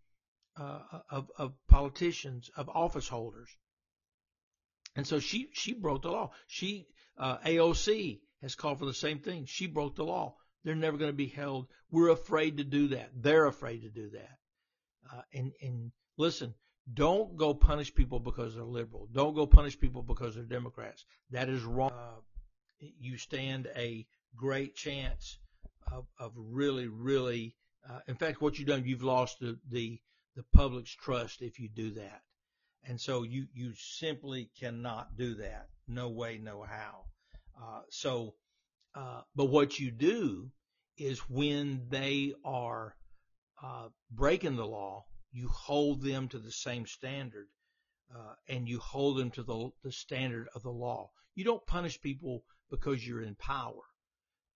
[0.58, 3.50] uh, of, of politicians, of office holders.
[4.94, 6.30] And so she, she broke the law.
[6.46, 6.86] She,
[7.18, 9.44] uh, AOC has called for the same thing.
[9.46, 10.36] She broke the law.
[10.64, 11.66] They're never going to be held.
[11.90, 13.10] We're afraid to do that.
[13.14, 14.38] They're afraid to do that.
[15.12, 16.54] Uh, and, and listen,
[16.92, 19.08] don't go punish people because they're liberal.
[19.12, 21.04] Don't go punish people because they're Democrats.
[21.30, 21.92] That is wrong.
[22.80, 24.06] You stand a
[24.36, 25.38] great chance
[25.90, 27.54] of, of really, really,
[27.88, 30.00] uh, in fact, what you've done, you've lost the, the,
[30.34, 32.22] the public's trust if you do that.
[32.84, 35.68] And so you, you simply cannot do that.
[35.88, 37.04] No way, no how.
[37.60, 38.34] Uh, so,
[38.94, 40.50] uh, but what you do
[40.98, 42.94] is when they are,
[43.62, 47.48] uh, breaking the law, you hold them to the same standard,
[48.14, 51.10] uh, and you hold them to the, the standard of the law.
[51.34, 53.82] You don't punish people because you're in power.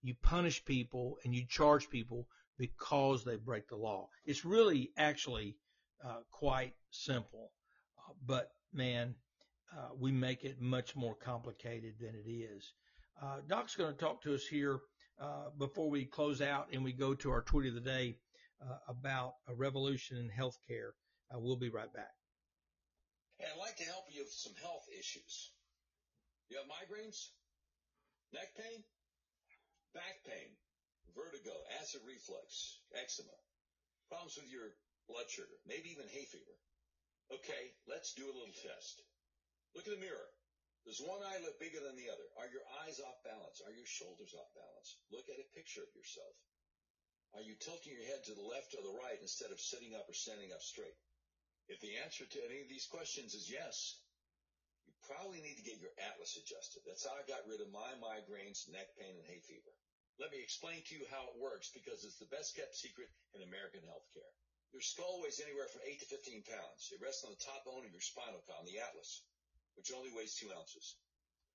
[0.02, 2.26] You punish people and you charge people
[2.58, 4.08] because they break the law.
[4.24, 5.56] It's really actually
[6.04, 7.52] uh, quite simple,
[7.98, 9.14] uh, but man,
[9.76, 12.72] uh, we make it much more complicated than it is.
[13.22, 14.80] Uh, Doc's going to talk to us here
[15.20, 18.16] uh, before we close out and we go to our tweet of the day
[18.62, 20.92] uh, about a revolution in healthcare.
[21.34, 22.12] we'll be right back.
[23.38, 25.52] Hey, I'd like to help you with some health issues.
[26.50, 27.28] You have migraines,
[28.32, 28.80] neck pain,
[29.94, 30.50] back pain,
[31.14, 33.34] vertigo, acid reflux, eczema,
[34.08, 34.70] problems with your
[35.10, 36.56] blood sugar, maybe even hay fever.
[37.30, 39.02] Okay, let's do a little test.
[39.74, 40.30] Look in the mirror.
[40.82, 42.26] Does one eye look bigger than the other?
[42.40, 43.60] Are your eyes off balance?
[43.62, 44.96] Are your shoulders off balance?
[45.12, 46.34] Look at a picture of yourself.
[47.36, 50.08] Are you tilting your head to the left or the right instead of sitting up
[50.10, 50.96] or standing up straight?
[51.70, 54.02] If the answer to any of these questions is yes,
[55.06, 56.82] probably need to get your atlas adjusted.
[56.84, 59.72] That's how I got rid of my migraines, neck pain, and hay fever.
[60.20, 63.40] Let me explain to you how it works because it's the best kept secret in
[63.40, 64.32] American healthcare.
[64.70, 66.92] Your skull weighs anywhere from 8 to 15 pounds.
[66.92, 69.24] It rests on the top bone of your spinal column, the atlas,
[69.74, 70.94] which only weighs 2 ounces.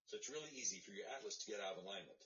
[0.09, 2.19] So it's really easy for your atlas to get out of alignment.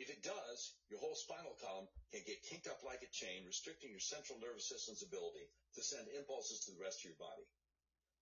[0.00, 3.92] If it does, your whole spinal column can get kinked up like a chain, restricting
[3.92, 7.44] your central nervous system's ability to send impulses to the rest of your body.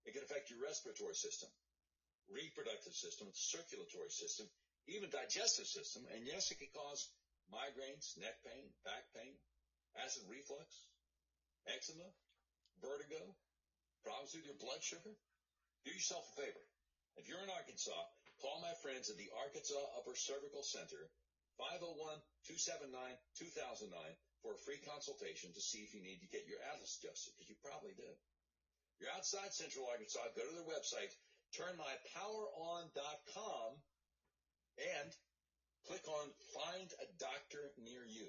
[0.05, 1.49] It can affect your respiratory system,
[2.31, 4.47] reproductive system, circulatory system,
[4.87, 7.11] even digestive system, and yes, it can cause
[7.51, 9.35] migraines, neck pain, back pain,
[9.99, 10.87] acid reflux,
[11.67, 12.07] eczema,
[12.81, 13.21] vertigo,
[14.07, 15.13] problems with your blood sugar.
[15.85, 16.65] Do yourself a favor.
[17.19, 18.07] If you're in Arkansas,
[18.41, 21.11] call my friends at the Arkansas Upper Cervical Center,
[22.49, 23.93] 501-279-2009
[24.41, 27.53] for a free consultation to see if you need to get your atlas adjusted, because
[27.53, 28.09] you probably do.
[28.97, 31.13] You're outside Central Arkansas, go to their website,
[31.57, 33.77] turnmypoweron.com,
[34.79, 35.17] and
[35.87, 38.27] click on Find a Doctor Near You.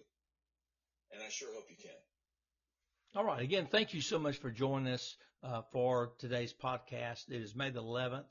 [1.13, 1.91] And I sure hope you can.
[3.15, 3.41] All right.
[3.41, 7.30] Again, thank you so much for joining us uh, for today's podcast.
[7.30, 8.26] It is May the 11th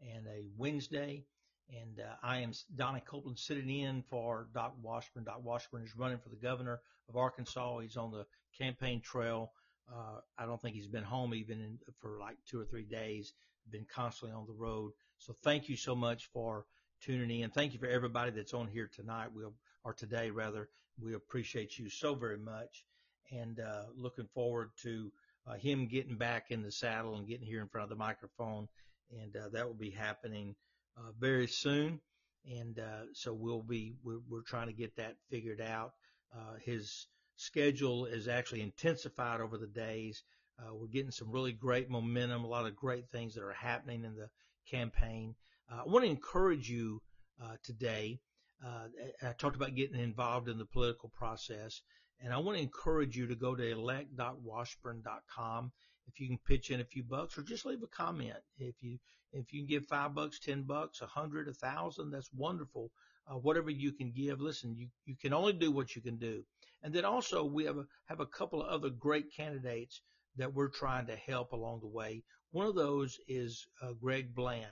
[0.00, 1.24] and a Wednesday.
[1.70, 5.24] And uh, I am Donnie Copeland sitting in for Doc Washburn.
[5.24, 7.78] Doc Washburn is running for the governor of Arkansas.
[7.78, 8.26] He's on the
[8.58, 9.52] campaign trail.
[9.90, 13.32] Uh, I don't think he's been home even in, for like two or three days.
[13.70, 14.92] Been constantly on the road.
[15.18, 16.66] So thank you so much for
[17.00, 17.50] tuning in.
[17.50, 19.28] Thank you for everybody that's on here tonight.
[19.34, 19.54] We'll,
[19.84, 20.68] or today rather.
[21.00, 22.84] We appreciate you so very much
[23.30, 25.12] and, uh, looking forward to,
[25.46, 28.68] uh, him getting back in the saddle and getting here in front of the microphone.
[29.10, 30.56] And, uh, that will be happening,
[30.96, 32.00] uh, very soon.
[32.48, 35.92] And, uh, so we'll be, we're, we're trying to get that figured out.
[36.34, 40.22] Uh, his schedule is actually intensified over the days.
[40.58, 44.04] Uh, we're getting some really great momentum, a lot of great things that are happening
[44.04, 44.30] in the
[44.70, 45.34] campaign.
[45.70, 47.02] Uh, I want to encourage you
[47.42, 48.20] uh, today.
[48.64, 48.86] Uh,
[49.22, 51.82] I talked about getting involved in the political process,
[52.20, 55.72] and I want to encourage you to go to electdocwashburn.com
[56.06, 58.38] if you can pitch in a few bucks or just leave a comment.
[58.58, 58.98] If you
[59.32, 62.90] if you can give five bucks, ten bucks, a hundred, a thousand, that's wonderful.
[63.28, 66.44] Uh, whatever you can give, listen, you, you can only do what you can do.
[66.82, 70.00] And then also we have a, have a couple of other great candidates
[70.36, 72.22] that we're trying to help along the way.
[72.50, 74.66] One of those is uh, Greg Bland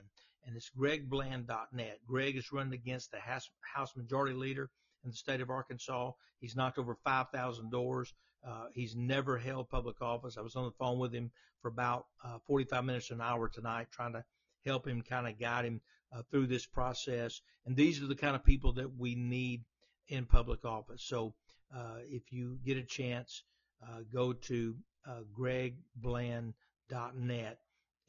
[0.45, 1.99] and it's gregbland.net.
[2.07, 4.69] Greg is running against the House, House Majority Leader
[5.03, 6.11] in the state of Arkansas.
[6.39, 8.13] He's knocked over 5,000 doors.
[8.47, 10.37] Uh, he's never held public office.
[10.37, 13.87] I was on the phone with him for about uh, 45 minutes an hour tonight,
[13.91, 14.23] trying to
[14.65, 15.81] help him, kind of guide him
[16.15, 17.41] uh, through this process.
[17.65, 19.63] And these are the kind of people that we need
[20.07, 21.03] in public office.
[21.03, 21.33] So
[21.75, 23.43] uh, if you get a chance,
[23.83, 24.75] uh, go to
[25.07, 27.59] uh, gregbland.net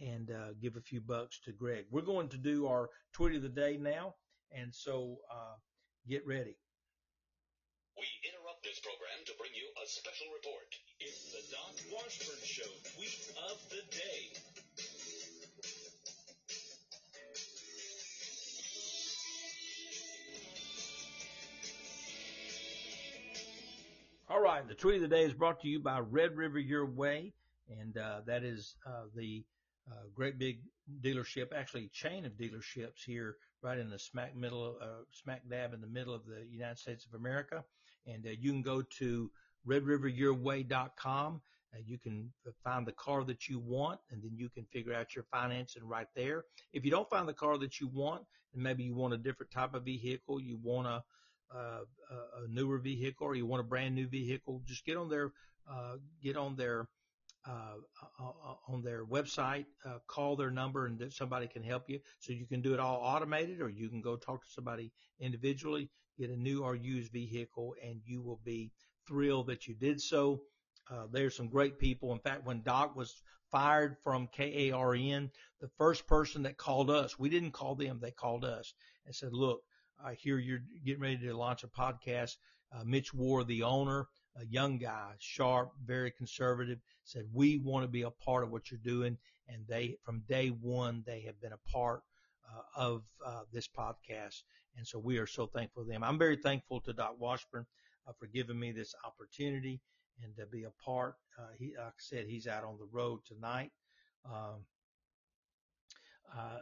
[0.01, 1.87] and uh, give a few bucks to Greg.
[1.91, 4.15] We're going to do our tweet of the day now,
[4.53, 5.57] and so uh,
[6.09, 6.57] get ready.
[7.97, 10.69] We interrupt this program to bring you a special report.
[11.01, 14.37] It's the Doc Washburn Show Tweet of the Day.
[24.29, 26.85] All right, the tweet of the day is brought to you by Red River Your
[26.85, 27.33] Way,
[27.71, 29.45] and uh, that is uh, the
[29.89, 30.63] uh, great big
[31.01, 35.81] dealership, actually chain of dealerships here, right in the smack middle, uh, smack dab in
[35.81, 37.63] the middle of the United States of America.
[38.09, 39.31] And uh, you can go to
[39.65, 41.41] redriveryourway.com.
[41.73, 42.33] Uh, you can
[42.65, 46.09] find the car that you want, and then you can figure out your financing right
[46.17, 46.47] there.
[46.73, 48.23] If you don't find the car that you want,
[48.55, 51.05] and maybe you want a different type of vehicle, you want a
[51.55, 51.81] uh,
[52.45, 55.33] a newer vehicle or you want a brand new vehicle, just get on their
[55.71, 56.89] uh, get on their
[57.49, 57.75] uh,
[58.69, 62.01] on their website, uh, call their number, and somebody can help you.
[62.19, 65.89] So you can do it all automated, or you can go talk to somebody individually,
[66.19, 68.73] get a new or used vehicle, and you will be
[69.07, 70.43] thrilled that you did so.
[70.91, 72.13] Uh, there's some great people.
[72.13, 73.15] In fact, when Doc was
[73.51, 75.31] fired from KARN,
[75.61, 78.75] the first person that called us, we didn't call them, they called us
[79.05, 79.63] and said, look,
[80.05, 82.37] I hear you're getting ready to launch a podcast.
[82.73, 87.89] Uh, Mitch Ward, the owner, a young guy, sharp, very conservative, said, we want to
[87.89, 89.17] be a part of what you're doing.
[89.49, 92.03] And they, from day one, they have been a part
[92.53, 94.43] uh, of uh, this podcast.
[94.77, 96.05] And so we are so thankful to them.
[96.05, 97.67] I'm very thankful to Doc Washburn
[98.07, 99.81] uh, for giving me this opportunity
[100.23, 101.15] and to be a part.
[101.39, 103.71] Uh, he, like I said, he's out on the road tonight.
[104.25, 104.65] Um,
[106.37, 106.59] uh,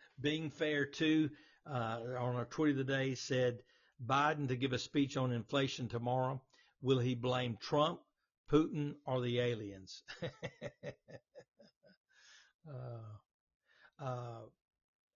[0.20, 1.30] being fair too,
[1.70, 3.62] uh, on our tweet of the day said
[4.04, 6.40] Biden to give a speech on inflation tomorrow.
[6.82, 8.00] Will he blame Trump,
[8.50, 10.02] Putin, or the aliens?
[12.68, 13.04] uh,
[14.02, 14.40] uh,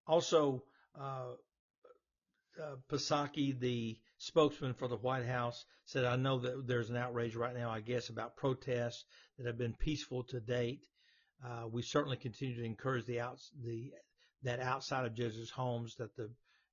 [0.07, 0.63] also,
[0.99, 1.33] uh,
[2.63, 7.35] uh, Psaki, the spokesman for the White House, said, I know that there's an outrage
[7.35, 9.05] right now, I guess, about protests
[9.39, 10.87] that have been peaceful to date.
[11.45, 13.91] Uh, we certainly continue to encourage the, outs- the
[14.43, 16.31] that outside of judges' homes that the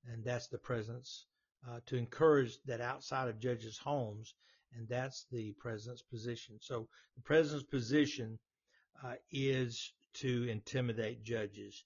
[0.09, 1.25] and that's the president's
[1.69, 4.33] uh, to encourage that outside of judges' homes,
[4.75, 6.57] and that's the president's position.
[6.59, 8.39] So the president's position
[9.03, 11.83] uh, is to intimidate judges,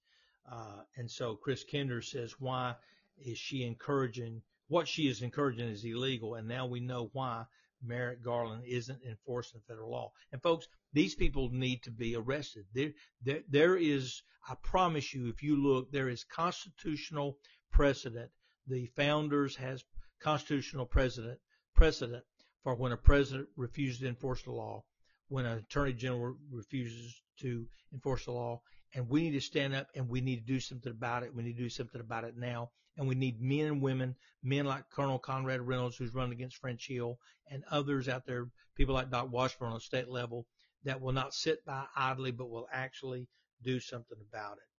[0.51, 2.76] uh, and so Chris Kinder says, why
[3.18, 4.41] is she encouraging?
[4.68, 7.45] What she is encouraging is illegal, and now we know why
[7.84, 10.11] Merrick Garland isn't enforcing federal law.
[10.32, 12.66] And folks, these people need to be arrested.
[12.74, 17.38] There, there, there is, I promise you, if you look, there is constitutional
[17.76, 18.32] precedent.
[18.68, 19.84] The founders has
[20.22, 21.40] constitutional precedent
[21.76, 22.24] precedent
[22.64, 24.86] for when a president refuses to enforce the law,
[25.28, 28.62] when an attorney general refuses to enforce the law,
[28.94, 31.36] and we need to stand up and we need to do something about it.
[31.36, 32.72] We need to do something about it now.
[32.98, 36.88] And we need men and women, men like Colonel Conrad Reynolds, who's running against French
[36.88, 37.20] Hill,
[37.52, 38.48] and others out there,
[38.78, 40.48] people like Doc Washburn on a state level,
[40.86, 43.28] that will not sit by idly, but will actually
[43.62, 44.75] do something about it.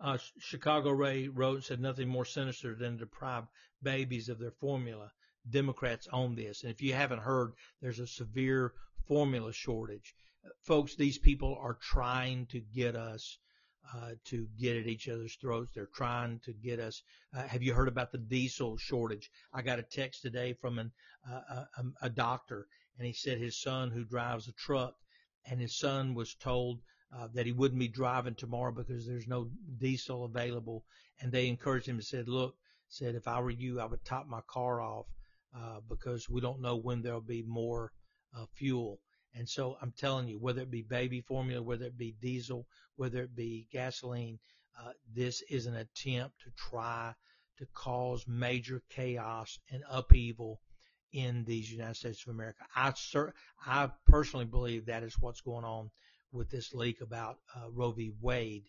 [0.00, 3.44] Uh, Chicago Ray wrote and said nothing more sinister than to deprive
[3.82, 5.12] babies of their formula.
[5.48, 6.62] Democrats own this.
[6.62, 8.72] And if you haven't heard, there's a severe
[9.06, 10.14] formula shortage.
[10.62, 13.38] Folks, these people are trying to get us
[13.94, 15.72] uh, to get at each other's throats.
[15.74, 17.02] They're trying to get us.
[17.34, 19.30] Uh, have you heard about the diesel shortage?
[19.52, 20.92] I got a text today from an,
[21.30, 24.94] uh, a, a doctor, and he said his son, who drives a truck,
[25.44, 26.80] and his son was told
[27.16, 29.48] uh, that he wouldn't be driving tomorrow because there's no
[29.78, 30.84] diesel available.
[31.20, 32.54] And they encouraged him and said, look,
[32.88, 35.06] said, if I were you, I would top my car off,
[35.56, 37.92] uh, because we don't know when there'll be more,
[38.36, 39.00] uh, fuel.
[39.34, 43.22] And so I'm telling you, whether it be baby formula, whether it be diesel, whether
[43.22, 44.38] it be gasoline,
[44.78, 47.14] uh, this is an attempt to try
[47.58, 50.60] to cause major chaos and upheaval
[51.12, 52.64] in these United States of America.
[52.74, 52.92] I,
[53.66, 55.90] I personally believe that is what's going on
[56.32, 58.12] with this leak about uh, Roe v.
[58.20, 58.64] Wade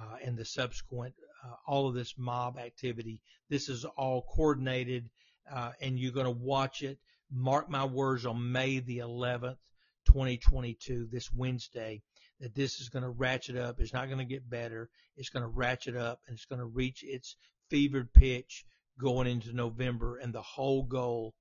[0.00, 3.20] uh, and the subsequent uh, all of this mob activity.
[3.50, 5.10] This is all coordinated,
[5.50, 6.98] uh, and you're going to watch it.
[7.30, 9.58] Mark my words on May the 11th,
[10.06, 12.02] 2022, this Wednesday,
[12.40, 13.80] that this is going to ratchet up.
[13.80, 14.88] It's not going to get better.
[15.16, 17.36] It's going to ratchet up, and it's going to reach its
[17.70, 18.64] fevered pitch
[18.98, 20.16] going into November.
[20.18, 21.34] And the whole goal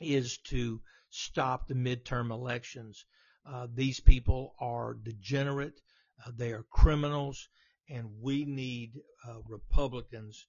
[0.00, 3.04] is to stop the midterm elections.
[3.44, 5.80] Uh, these people are degenerate.
[6.24, 7.48] Uh, they are criminals,
[7.88, 10.46] and we need uh, Republicans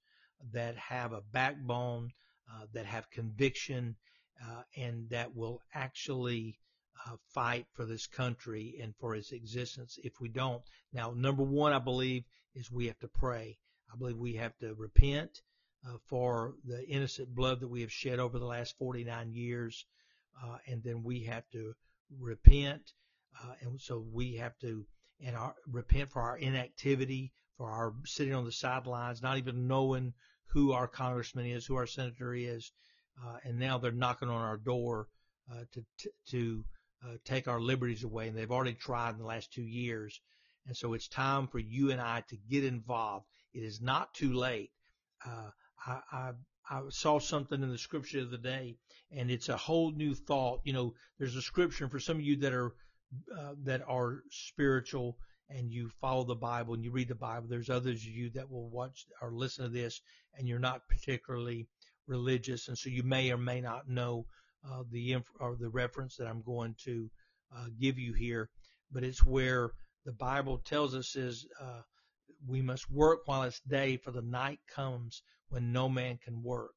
[0.51, 2.11] that have a backbone,
[2.51, 3.95] uh, that have conviction,
[4.43, 6.59] uh, and that will actually
[7.33, 9.99] fight for this country and for its existence.
[10.03, 10.61] If we don't,
[10.93, 12.23] now number one, I believe
[12.55, 13.57] is we have to pray.
[13.91, 15.41] I believe we have to repent.
[16.05, 19.85] for the innocent blood that we have shed over the last 49 years.
[20.65, 21.75] And then we have to
[22.19, 22.93] repent.
[23.43, 24.85] Uh, and so we have to
[25.25, 30.13] and our, repent for our inactivity, for our sitting on the sidelines, not even knowing
[30.47, 32.71] who our congressman is, who our senator is.
[33.23, 35.07] Uh, and now they're knocking on our door
[35.51, 36.65] uh, to to,
[37.05, 40.21] uh, take our liberties away, and they've already tried in the last two years.
[40.65, 43.25] And so it's time for you and I to get involved.
[43.53, 44.71] It is not too late.
[45.25, 45.49] Uh,
[45.85, 46.31] I, I,
[46.69, 48.77] I saw something in the scripture of the day,
[49.11, 50.61] and it's a whole new thought.
[50.63, 52.73] You know, there's a scripture for some of you that are
[53.37, 55.17] uh, that are spiritual
[55.49, 57.47] and you follow the Bible and you read the Bible.
[57.47, 60.01] There's others of you that will watch or listen to this,
[60.35, 61.67] and you're not particularly
[62.07, 64.25] religious, and so you may or may not know
[64.67, 67.09] uh, the inf- or the reference that I'm going to
[67.55, 68.49] uh, give you here.
[68.91, 69.71] But it's where
[70.05, 71.81] the Bible tells us is uh,
[72.47, 75.21] we must work while it's day, for the night comes
[75.53, 76.73] when no man can work.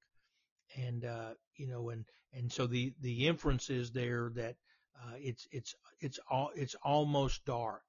[0.77, 2.05] And uh, you know, and
[2.35, 4.57] and so the the inference is there that
[5.03, 7.83] uh, it's it's it's all it's almost dark.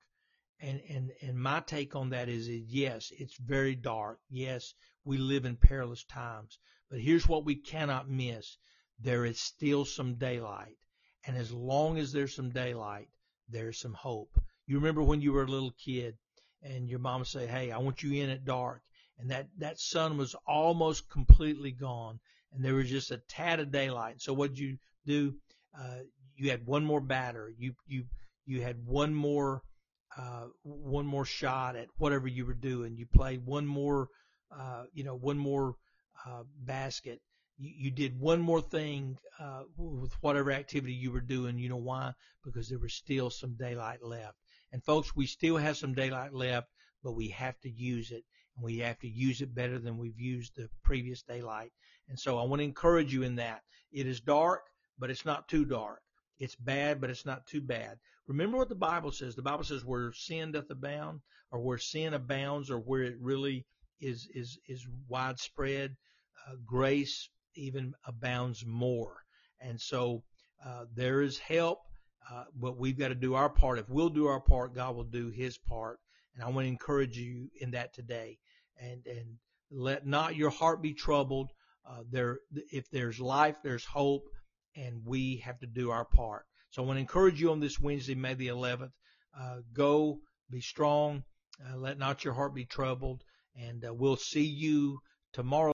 [0.61, 4.19] And and and my take on that is, is yes, it's very dark.
[4.29, 4.73] Yes,
[5.03, 6.57] we live in perilous times.
[6.89, 8.57] But here's what we cannot miss:
[8.97, 10.77] there is still some daylight,
[11.25, 13.09] and as long as there's some daylight,
[13.49, 14.39] there's some hope.
[14.65, 16.17] You remember when you were a little kid,
[16.61, 18.83] and your mom say, "Hey, I want you in at dark,"
[19.17, 22.19] and that that sun was almost completely gone,
[22.51, 24.21] and there was just a tad of daylight.
[24.21, 25.35] So what you do?
[25.77, 25.99] Uh,
[26.35, 27.51] you had one more batter.
[27.57, 28.05] You you
[28.45, 29.61] you had one more
[30.17, 32.95] uh, one more shot at whatever you were doing.
[32.95, 34.09] You played one more
[34.51, 35.75] uh, you know one more
[36.25, 37.21] uh, basket.
[37.57, 41.57] You, you did one more thing uh, with whatever activity you were doing.
[41.57, 42.13] You know why?
[42.43, 44.37] Because there was still some daylight left.
[44.71, 46.67] And folks, we still have some daylight left,
[47.03, 48.23] but we have to use it,
[48.61, 51.71] we have to use it better than we've used the previous daylight.
[52.09, 53.61] And so I want to encourage you in that.
[53.91, 54.61] It is dark,
[54.97, 56.01] but it's not too dark.
[56.39, 57.97] It's bad, but it's not too bad.
[58.27, 59.35] Remember what the Bible says.
[59.35, 63.65] The Bible says where sin doth abound, or where sin abounds, or where it really
[63.99, 65.95] is is is widespread,
[66.47, 69.23] uh, grace even abounds more.
[69.59, 70.23] And so
[70.63, 71.79] uh, there is help,
[72.31, 73.79] uh, but we've got to do our part.
[73.79, 75.99] If we'll do our part, God will do His part.
[76.35, 78.37] And I want to encourage you in that today.
[78.79, 79.37] And and
[79.71, 81.49] let not your heart be troubled.
[81.87, 82.39] Uh, there,
[82.71, 84.23] if there's life, there's hope
[84.77, 86.45] and we have to do our part.
[86.69, 88.91] So I want to encourage you on this Wednesday, May the 11th.
[89.37, 90.19] Uh, go,
[90.49, 91.23] be strong,
[91.67, 93.23] uh, let not your heart be troubled,
[93.55, 94.99] and uh, we'll see you
[95.33, 95.65] tomorrow.